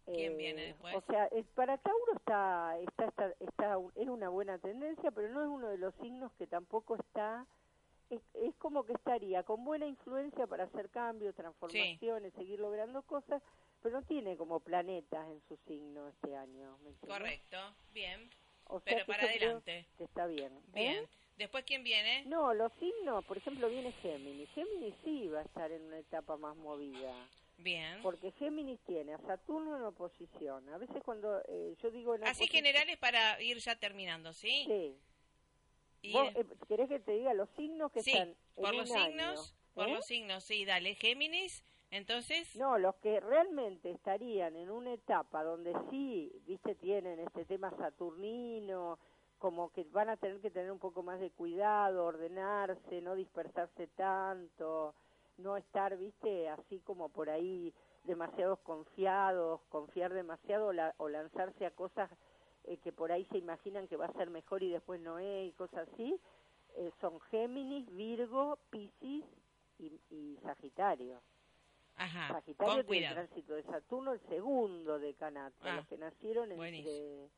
¿Quién 0.06 0.32
Eh, 0.32 0.36
viene 0.36 0.62
después? 0.62 0.94
O 0.96 1.02
sea, 1.02 1.26
eh, 1.32 1.44
para 1.54 1.78
Tauro 1.78 2.14
está, 2.16 2.78
está, 2.80 3.04
está, 3.06 3.34
está 3.40 3.78
es 3.96 4.08
una 4.08 4.28
buena 4.28 4.58
tendencia, 4.58 5.10
pero 5.10 5.28
no 5.28 5.42
es 5.42 5.48
uno 5.48 5.68
de 5.68 5.78
los 5.78 5.94
signos 5.96 6.32
que 6.32 6.46
tampoco 6.46 6.96
está, 6.96 7.46
es, 8.08 8.20
es 8.34 8.54
como 8.56 8.82
que 8.84 8.94
estaría 8.94 9.42
con 9.44 9.64
buena 9.64 9.86
influencia 9.86 10.46
para 10.46 10.64
hacer 10.64 10.90
cambios, 10.90 11.34
transformaciones, 11.36 12.32
seguir 12.34 12.58
logrando 12.58 13.02
cosas, 13.02 13.40
pero 13.82 14.00
no 14.00 14.06
tiene 14.06 14.36
como 14.36 14.58
planetas 14.60 15.28
en 15.30 15.40
su 15.48 15.56
signo 15.68 16.08
este 16.08 16.34
año. 16.36 16.76
¿me? 16.78 16.92
Correcto. 17.06 17.56
Bien. 17.92 18.28
O 18.72 18.80
Pero 18.80 19.04
para 19.06 19.24
adelante. 19.24 19.86
que 19.98 20.04
está 20.04 20.26
bien. 20.26 20.52
¿eh? 20.52 20.60
Bien. 20.74 21.08
Después, 21.36 21.64
¿quién 21.64 21.82
viene? 21.82 22.24
No, 22.26 22.52
los 22.54 22.70
signos, 22.74 23.24
por 23.24 23.36
ejemplo, 23.38 23.68
viene 23.68 23.92
Géminis. 23.92 24.48
Géminis 24.50 24.94
sí 25.04 25.26
va 25.28 25.40
a 25.40 25.42
estar 25.42 25.72
en 25.72 25.82
una 25.82 25.98
etapa 25.98 26.36
más 26.36 26.54
movida. 26.56 27.12
Bien. 27.58 28.00
Porque 28.02 28.30
Géminis 28.32 28.78
tiene 28.86 29.14
a 29.14 29.18
Saturno 29.18 29.76
en 29.76 29.82
oposición. 29.84 30.68
A 30.68 30.78
veces 30.78 31.02
cuando 31.04 31.40
eh, 31.48 31.74
yo 31.82 31.90
digo 31.90 32.14
en 32.14 32.24
Así 32.24 32.46
generales 32.46 32.96
para 32.98 33.40
ir 33.42 33.58
ya 33.58 33.74
terminando, 33.76 34.32
¿sí? 34.32 34.64
Sí. 34.66 34.98
Y- 36.02 36.12
¿Vos 36.12 36.28
eh, 36.36 36.44
querés 36.68 36.88
que 36.88 37.00
te 37.00 37.12
diga 37.12 37.34
los 37.34 37.48
signos 37.56 37.90
que 37.92 38.02
sí, 38.02 38.12
están 38.12 38.28
en 38.28 38.36
por 38.62 38.74
los 38.74 38.90
año, 38.90 39.04
signos, 39.06 39.54
por 39.74 39.88
¿eh? 39.88 39.92
los 39.94 40.06
signos, 40.06 40.44
sí, 40.44 40.64
dale. 40.64 40.94
Géminis, 40.94 41.62
entonces, 41.90 42.54
No, 42.56 42.78
los 42.78 42.94
que 42.96 43.20
realmente 43.20 43.90
estarían 43.90 44.56
en 44.56 44.70
una 44.70 44.92
etapa 44.92 45.42
donde 45.42 45.74
sí, 45.90 46.32
viste, 46.46 46.74
tienen 46.74 47.18
este 47.20 47.44
tema 47.44 47.70
saturnino, 47.76 48.98
como 49.38 49.70
que 49.70 49.84
van 49.84 50.08
a 50.10 50.16
tener 50.16 50.40
que 50.40 50.50
tener 50.50 50.70
un 50.70 50.78
poco 50.78 51.02
más 51.02 51.18
de 51.20 51.30
cuidado, 51.30 52.04
ordenarse, 52.04 53.00
no 53.00 53.14
dispersarse 53.14 53.86
tanto, 53.88 54.94
no 55.38 55.56
estar, 55.56 55.96
viste, 55.96 56.48
así 56.48 56.80
como 56.80 57.08
por 57.08 57.30
ahí 57.30 57.72
demasiados 58.04 58.58
confiados, 58.60 59.60
confiar 59.68 60.12
demasiado 60.12 60.68
o 60.68 60.72
la- 60.72 60.94
o 60.98 61.08
lanzarse 61.08 61.66
a 61.66 61.70
cosas 61.70 62.10
eh, 62.64 62.76
que 62.78 62.92
por 62.92 63.10
ahí 63.10 63.24
se 63.32 63.38
imaginan 63.38 63.88
que 63.88 63.96
va 63.96 64.06
a 64.06 64.12
ser 64.12 64.28
mejor 64.30 64.62
y 64.62 64.70
después 64.70 65.00
no 65.00 65.18
es 65.18 65.48
y 65.48 65.52
cosas 65.52 65.88
así, 65.92 66.20
eh, 66.76 66.90
son 67.00 67.18
Géminis, 67.30 67.90
Virgo, 67.94 68.58
Piscis 68.70 69.24
y, 69.78 69.98
y 70.10 70.38
Sagitario. 70.42 71.20
Ajá, 72.04 72.28
Sagitario 72.34 72.84
tiene 72.86 73.06
el 73.06 73.12
tránsito 73.14 73.54
de 73.54 73.62
Saturno, 73.64 74.12
el 74.12 74.20
segundo 74.28 74.98
decanato, 74.98 75.56
Ah, 75.62 75.76
los 75.76 75.86
que 75.86 75.98
nacieron 75.98 76.48
buenísimo. 76.56 76.88
entre, 76.90 77.30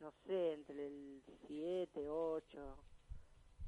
no 0.00 0.12
sé, 0.26 0.52
entre 0.54 0.86
el 0.86 1.22
7, 1.46 2.08
8, 2.08 2.76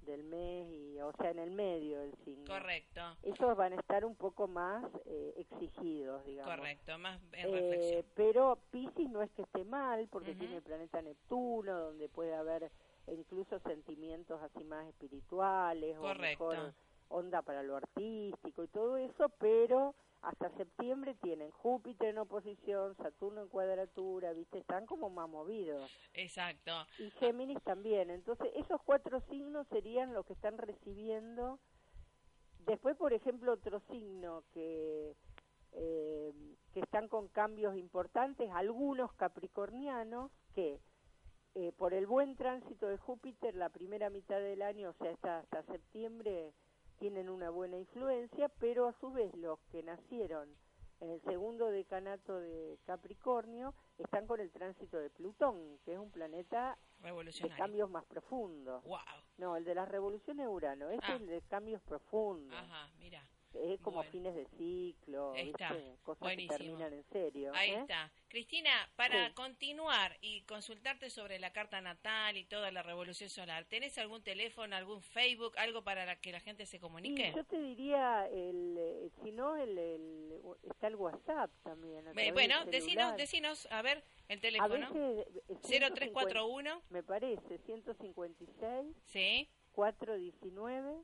del 0.03 0.23
mes, 0.25 0.69
y 0.71 1.01
o 1.01 1.13
sea, 1.17 1.31
en 1.31 1.39
el 1.39 1.51
medio 1.51 1.99
del 2.01 2.15
signo. 2.27 2.45
Correcto, 2.47 3.01
Esos 3.23 3.57
van 3.57 3.73
a 3.73 3.77
estar 3.77 4.05
un 4.05 4.15
poco 4.17 4.47
más 4.47 4.85
eh, 5.07 5.33
exigidos, 5.39 6.23
digamos. 6.27 6.55
correcto, 6.55 6.99
más 6.99 7.19
en 7.33 7.49
Eh, 7.49 7.53
reflexión. 7.61 8.05
pero 8.15 8.59
Piscis 8.71 9.09
no 9.09 9.23
es 9.23 9.31
que 9.31 9.43
esté 9.43 9.65
mal, 9.65 10.07
porque 10.09 10.35
tiene 10.35 10.57
el 10.57 10.63
planeta 10.63 11.01
Neptuno, 11.01 11.79
donde 11.79 12.11
puede 12.11 12.35
haber 12.35 12.71
incluso 13.07 13.59
sentimientos 13.61 14.43
así 14.43 14.63
más 14.65 14.87
espirituales, 14.89 15.97
Correcto. 15.97 16.45
o 16.49 16.51
mejor 16.51 16.75
onda 17.09 17.41
para 17.43 17.63
lo 17.63 17.77
artístico 17.77 18.63
y 18.65 18.69
todo 18.69 18.97
eso, 18.99 19.31
pero 19.39 19.95
hasta 20.25 20.51
septiembre 20.57 21.15
tienen 21.23 21.51
Júpiter 21.51 22.09
en 22.09 22.19
oposición, 22.19 22.97
Saturno 22.97 23.43
en 23.43 23.49
cuadratura, 23.49 24.33
¿viste? 24.33 24.59
Están 24.59 24.87
como 24.87 25.11
más 25.11 25.29
movidos. 25.29 25.91
Exacto. 26.15 26.73
Y 26.99 27.11
Géminis 27.13 27.63
también. 27.63 28.11
Entonces, 28.11 28.49
esos 28.55 28.81
cuatro 28.83 29.21
signos 29.29 29.67
serían 29.69 30.15
los 30.15 30.25
que 30.27 30.33
están 30.33 30.59
recibiendo. 30.59 31.61
Después, 32.67 32.97
por 32.97 33.13
ejemplo, 33.13 33.53
otro 33.53 33.81
signo 33.91 34.45
que, 34.53 35.15
eh, 35.73 36.33
que 36.73 36.81
están 36.81 37.09
con 37.09 37.29
cambios 37.29 37.77
importantes, 37.77 38.51
algunos 38.53 39.13
capricornianos 39.15 40.31
que 40.55 40.81
eh, 41.55 41.73
por 41.77 41.95
el 41.95 42.07
buen 42.07 42.35
tránsito 42.35 42.89
de 42.89 42.97
Júpiter, 42.97 43.55
la 43.55 43.69
primera 43.69 44.11
mitad 44.11 44.41
del 44.41 44.63
año, 44.63 44.91
o 44.91 44.93
sea, 44.95 45.13
hasta, 45.13 45.39
hasta 45.39 45.63
septiembre, 45.65 46.53
tienen 46.99 47.29
una 47.29 47.51
buena 47.51 47.77
influencia, 47.77 48.49
pero 48.61 48.87
a 48.89 48.93
su 48.95 49.11
vez 49.13 49.35
los 49.37 49.59
que 49.71 49.83
nacieron 49.83 50.49
en 51.01 51.11
el 51.11 51.21
segundo 51.23 51.71
decanato 51.71 52.39
de 52.41 52.79
Capricornio 52.87 53.75
están 53.99 54.27
con 54.27 54.41
el 54.41 54.51
tránsito 54.53 54.99
de 54.99 55.11
Plutón, 55.11 55.79
que 55.85 55.93
es 55.95 55.99
un 55.99 56.11
planeta 56.11 56.79
de 57.27 57.33
cambios 57.57 57.91
más 57.91 58.05
profundos. 58.05 58.83
Wow. 58.85 58.99
No, 59.39 59.57
el 59.57 59.65
de 59.65 59.75
las 59.75 59.89
revoluciones 59.89 60.47
Urano, 60.49 60.89
este 60.91 61.05
Ah. 61.07 61.15
es 61.17 61.21
el 61.21 61.27
de 61.27 61.43
cambios 61.43 61.83
profundos. 61.83 62.57
Ajá, 62.57 62.91
mira. 62.99 63.23
Es 63.55 63.81
como 63.81 63.97
Bueno. 63.99 64.11
fines 64.11 64.35
de 64.35 64.47
ciclo, 64.59 65.33
Ahí 65.33 65.51
está. 65.51 65.73
¿viste? 65.73 65.97
cosas 66.03 66.21
Buenísimo. 66.21 66.57
que 66.59 66.65
terminan 66.65 66.93
en 66.93 67.05
serio. 67.05 67.53
Ahí 67.55 67.71
¿eh? 67.71 67.79
está. 67.81 68.11
Cristina, 68.29 68.71
para 68.97 69.29
Sí. 69.29 69.35
continuar 69.35 70.17
y 70.21 70.43
consultarte 70.43 71.09
sobre 71.11 71.39
la 71.39 71.53
carta 71.53 71.81
natal 71.81 72.37
y 72.37 72.45
toda 72.45 72.71
la 72.73 72.83
revolución 72.83 73.31
solar, 73.31 73.65
¿tenés 73.67 73.97
algún 73.99 74.23
teléfono, 74.23 74.75
algún 74.77 75.01
Facebook, 75.03 75.53
algo 75.57 75.83
para 75.85 76.05
la- 76.05 76.17
que 76.17 76.33
la 76.33 76.41
gente 76.41 76.67
se 76.67 76.81
comunique? 76.81 77.33
yo 77.35 77.45
te 77.45 77.61
diría, 77.61 78.29
el, 78.29 78.77
eh, 78.79 79.11
si 79.23 79.31
no, 79.33 79.57
el, 79.57 79.79
el- 79.79 80.35
está 80.65 80.89
el 80.89 80.97
WhatsApp 80.97 81.51
también. 81.63 82.07
a 82.09 82.13
Eh, 82.13 82.33
bueno, 82.33 82.65
decinos, 82.67 83.17
decinos, 83.17 83.67
a 83.71 83.83
ver, 83.83 84.03
el 84.29 84.39
A 84.39 84.41
teléfono. 84.41 84.93
veces, 84.93 85.27
eh, 85.49 85.57
0341, 85.63 86.83
me 86.91 87.03
parece, 87.03 87.59
156, 87.59 88.97
sí, 89.05 89.49
419, 89.73 91.03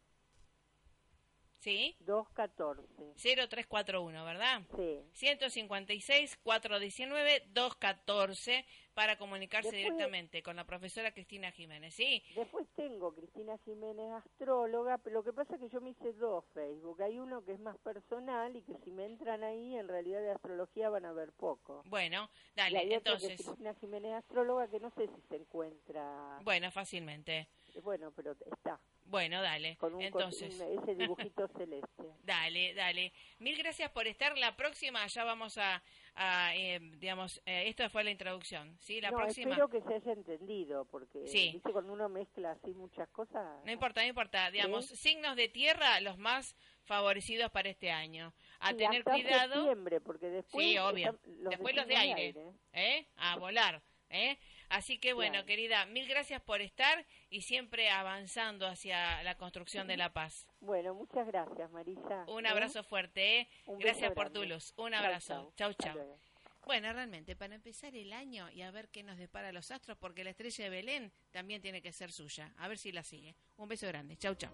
sí, 1.61 1.97
214. 2.01 3.15
0341, 3.17 4.25
¿verdad? 4.25 4.63
Sí. 4.77 5.01
156 5.13 6.37
419 6.43 7.45
214 7.53 8.65
para 8.95 9.17
comunicarse 9.17 9.71
Después- 9.71 9.85
directamente 9.85 10.43
con 10.43 10.57
la 10.57 10.65
profesora 10.65 11.13
Cristina 11.13 11.51
Jiménez, 11.53 11.95
¿sí? 11.95 12.23
Después 12.35 12.67
tengo 12.75 13.15
Cristina 13.15 13.57
Jiménez, 13.65 14.11
astróloga, 14.13 14.99
pero 14.99 15.15
lo 15.15 15.23
que 15.25 15.33
pasa 15.33 15.55
es 15.55 15.61
que 15.61 15.69
yo 15.69 15.81
me 15.81 15.91
hice 15.91 16.13
dos 16.15 16.45
Facebook. 16.53 17.01
Hay 17.03 17.19
uno 17.19 17.45
que 17.45 17.53
es 17.53 17.61
más 17.61 17.79
personal 17.79 18.55
y 18.57 18.63
que 18.63 18.75
si 18.85 18.91
me 18.91 19.07
entran 19.07 19.43
ahí, 19.45 19.77
en 19.77 19.89
realidad 19.89 20.21
de 20.21 20.33
astrología 20.33 20.91
van 20.91 21.05
a 21.07 21.13
ver 21.13 21.33
poco. 21.33 21.83
Bueno, 21.87 22.29
y 22.53 22.57
dale, 22.57 22.79
hay 22.79 22.95
otro 22.95 23.13
que 23.13 23.19
es 23.19 23.23
entonces, 23.25 23.47
Cristina 23.47 23.75
Jiménez, 23.75 24.13
astróloga, 24.15 24.69
que 24.69 24.81
no 24.81 24.91
sé 24.91 25.07
si 25.07 25.21
se 25.29 25.37
encuentra. 25.37 26.39
bueno, 26.43 26.71
fácilmente. 26.71 27.49
Bueno, 27.83 28.13
pero 28.15 28.33
está. 28.33 28.81
Bueno, 29.11 29.43
dale. 29.43 29.77
Con 29.77 29.95
un, 29.95 30.03
Entonces, 30.03 30.57
con 30.57 30.79
ese 30.79 30.95
dibujito 30.95 31.49
celeste. 31.57 32.05
dale, 32.23 32.75
dale. 32.75 33.13
Mil 33.41 33.57
gracias 33.59 33.91
por 33.91 34.07
estar. 34.07 34.39
La 34.39 34.55
próxima 34.57 35.05
ya 35.09 35.25
vamos 35.25 35.59
a, 35.59 35.83
a, 36.15 36.55
eh, 36.55 36.79
digamos, 36.99 37.43
eh, 37.45 37.65
esto 37.67 37.89
fue 37.91 38.05
la 38.05 38.11
introducción, 38.13 38.77
¿sí? 38.79 39.01
La 39.01 39.11
no, 39.11 39.17
próxima. 39.19 39.51
espero 39.51 39.69
que 39.69 39.81
se 39.83 39.95
haya 39.95 40.13
entendido, 40.13 40.85
porque 40.85 41.27
Sí. 41.27 41.51
¿viste? 41.55 41.73
cuando 41.73 41.93
uno 41.93 42.09
mezcla 42.09 42.53
así 42.53 42.73
muchas 42.73 43.09
cosas. 43.09 43.45
No 43.65 43.73
importa, 43.73 44.01
no 44.03 44.07
importa. 44.09 44.49
Digamos, 44.53 44.87
signos 44.87 45.35
de 45.35 45.49
tierra, 45.49 46.01
los 46.01 46.17
más 46.17 46.55
favorecidos 46.85 47.51
para 47.51 47.69
este 47.69 47.91
año. 47.91 48.33
A 48.61 48.71
Sí, 48.71 48.77
tener 48.77 49.01
hasta 49.01 49.11
cuidado. 49.11 49.55
septiembre, 49.55 50.01
porque 50.01 50.27
después 50.29 50.65
Sí, 50.67 50.79
obvio. 50.79 51.19
Después 51.25 51.75
los 51.75 51.87
de 51.89 51.97
signos 51.97 52.17
aire, 52.17 52.53
¿eh? 52.75 53.07
A 53.17 53.37
volar, 53.39 53.83
¿eh? 54.11 54.39
Así 54.69 54.99
que 54.99 55.13
bueno, 55.15 55.33
Claro. 55.33 55.47
querida, 55.47 55.87
mil 55.87 56.07
gracias 56.07 56.41
por 56.43 56.61
estar 56.61 57.05
y 57.29 57.43
siempre 57.43 57.91
avanzando 57.91 58.67
hacia 58.67 59.23
la 59.23 59.37
construcción 59.37 59.87
de 59.89 59.97
la 59.97 60.13
paz. 60.13 60.47
Bueno, 60.61 60.95
muchas 60.95 61.27
gracias, 61.27 61.71
Marisa. 61.71 62.25
Un 62.29 62.47
¿eh? 62.47 62.49
abrazo 62.49 62.83
fuerte, 62.85 63.41
¿eh? 63.41 63.49
Un 63.67 63.79
Gracias 63.79 64.13
por 64.13 64.31
tu 64.31 64.45
luz. 64.45 64.73
Un 64.77 64.93
Chau, 64.93 65.03
abrazo. 65.05 65.53
Chau, 65.57 65.73
chau. 65.75 65.95
luego. 65.95 66.19
Bueno, 66.67 66.93
realmente, 66.93 67.35
para 67.35 67.55
empezar 67.55 67.97
el 67.97 68.13
año 68.13 68.49
y 68.51 68.63
a 68.63 68.71
ver 68.71 68.91
qué 68.91 69.03
nos 69.03 69.17
depara 69.17 69.51
los 69.51 69.71
astros, 69.71 69.97
porque 69.99 70.23
la 70.23 70.31
estrella 70.31 70.65
de 70.65 70.71
Belén 70.71 71.13
también 71.33 71.63
tiene 71.63 71.81
que 71.83 71.91
ser 71.93 72.13
suya. 72.13 72.53
A 72.59 72.69
ver 72.69 72.79
si 72.79 72.93
la 72.93 73.03
sigue. 73.03 73.35
Un 73.57 73.67
beso 73.69 73.87
grande. 73.89 74.17
Chau, 74.19 74.35
chau. 74.35 74.53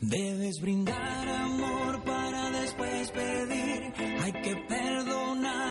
Debes 0.00 0.60
brindar 0.60 1.28
amor 1.28 2.04
para 2.04 2.50
después 2.50 3.10
pedir. 3.10 3.92
Hay 4.22 4.32
que 4.32 4.54
perdonar. 4.68 5.58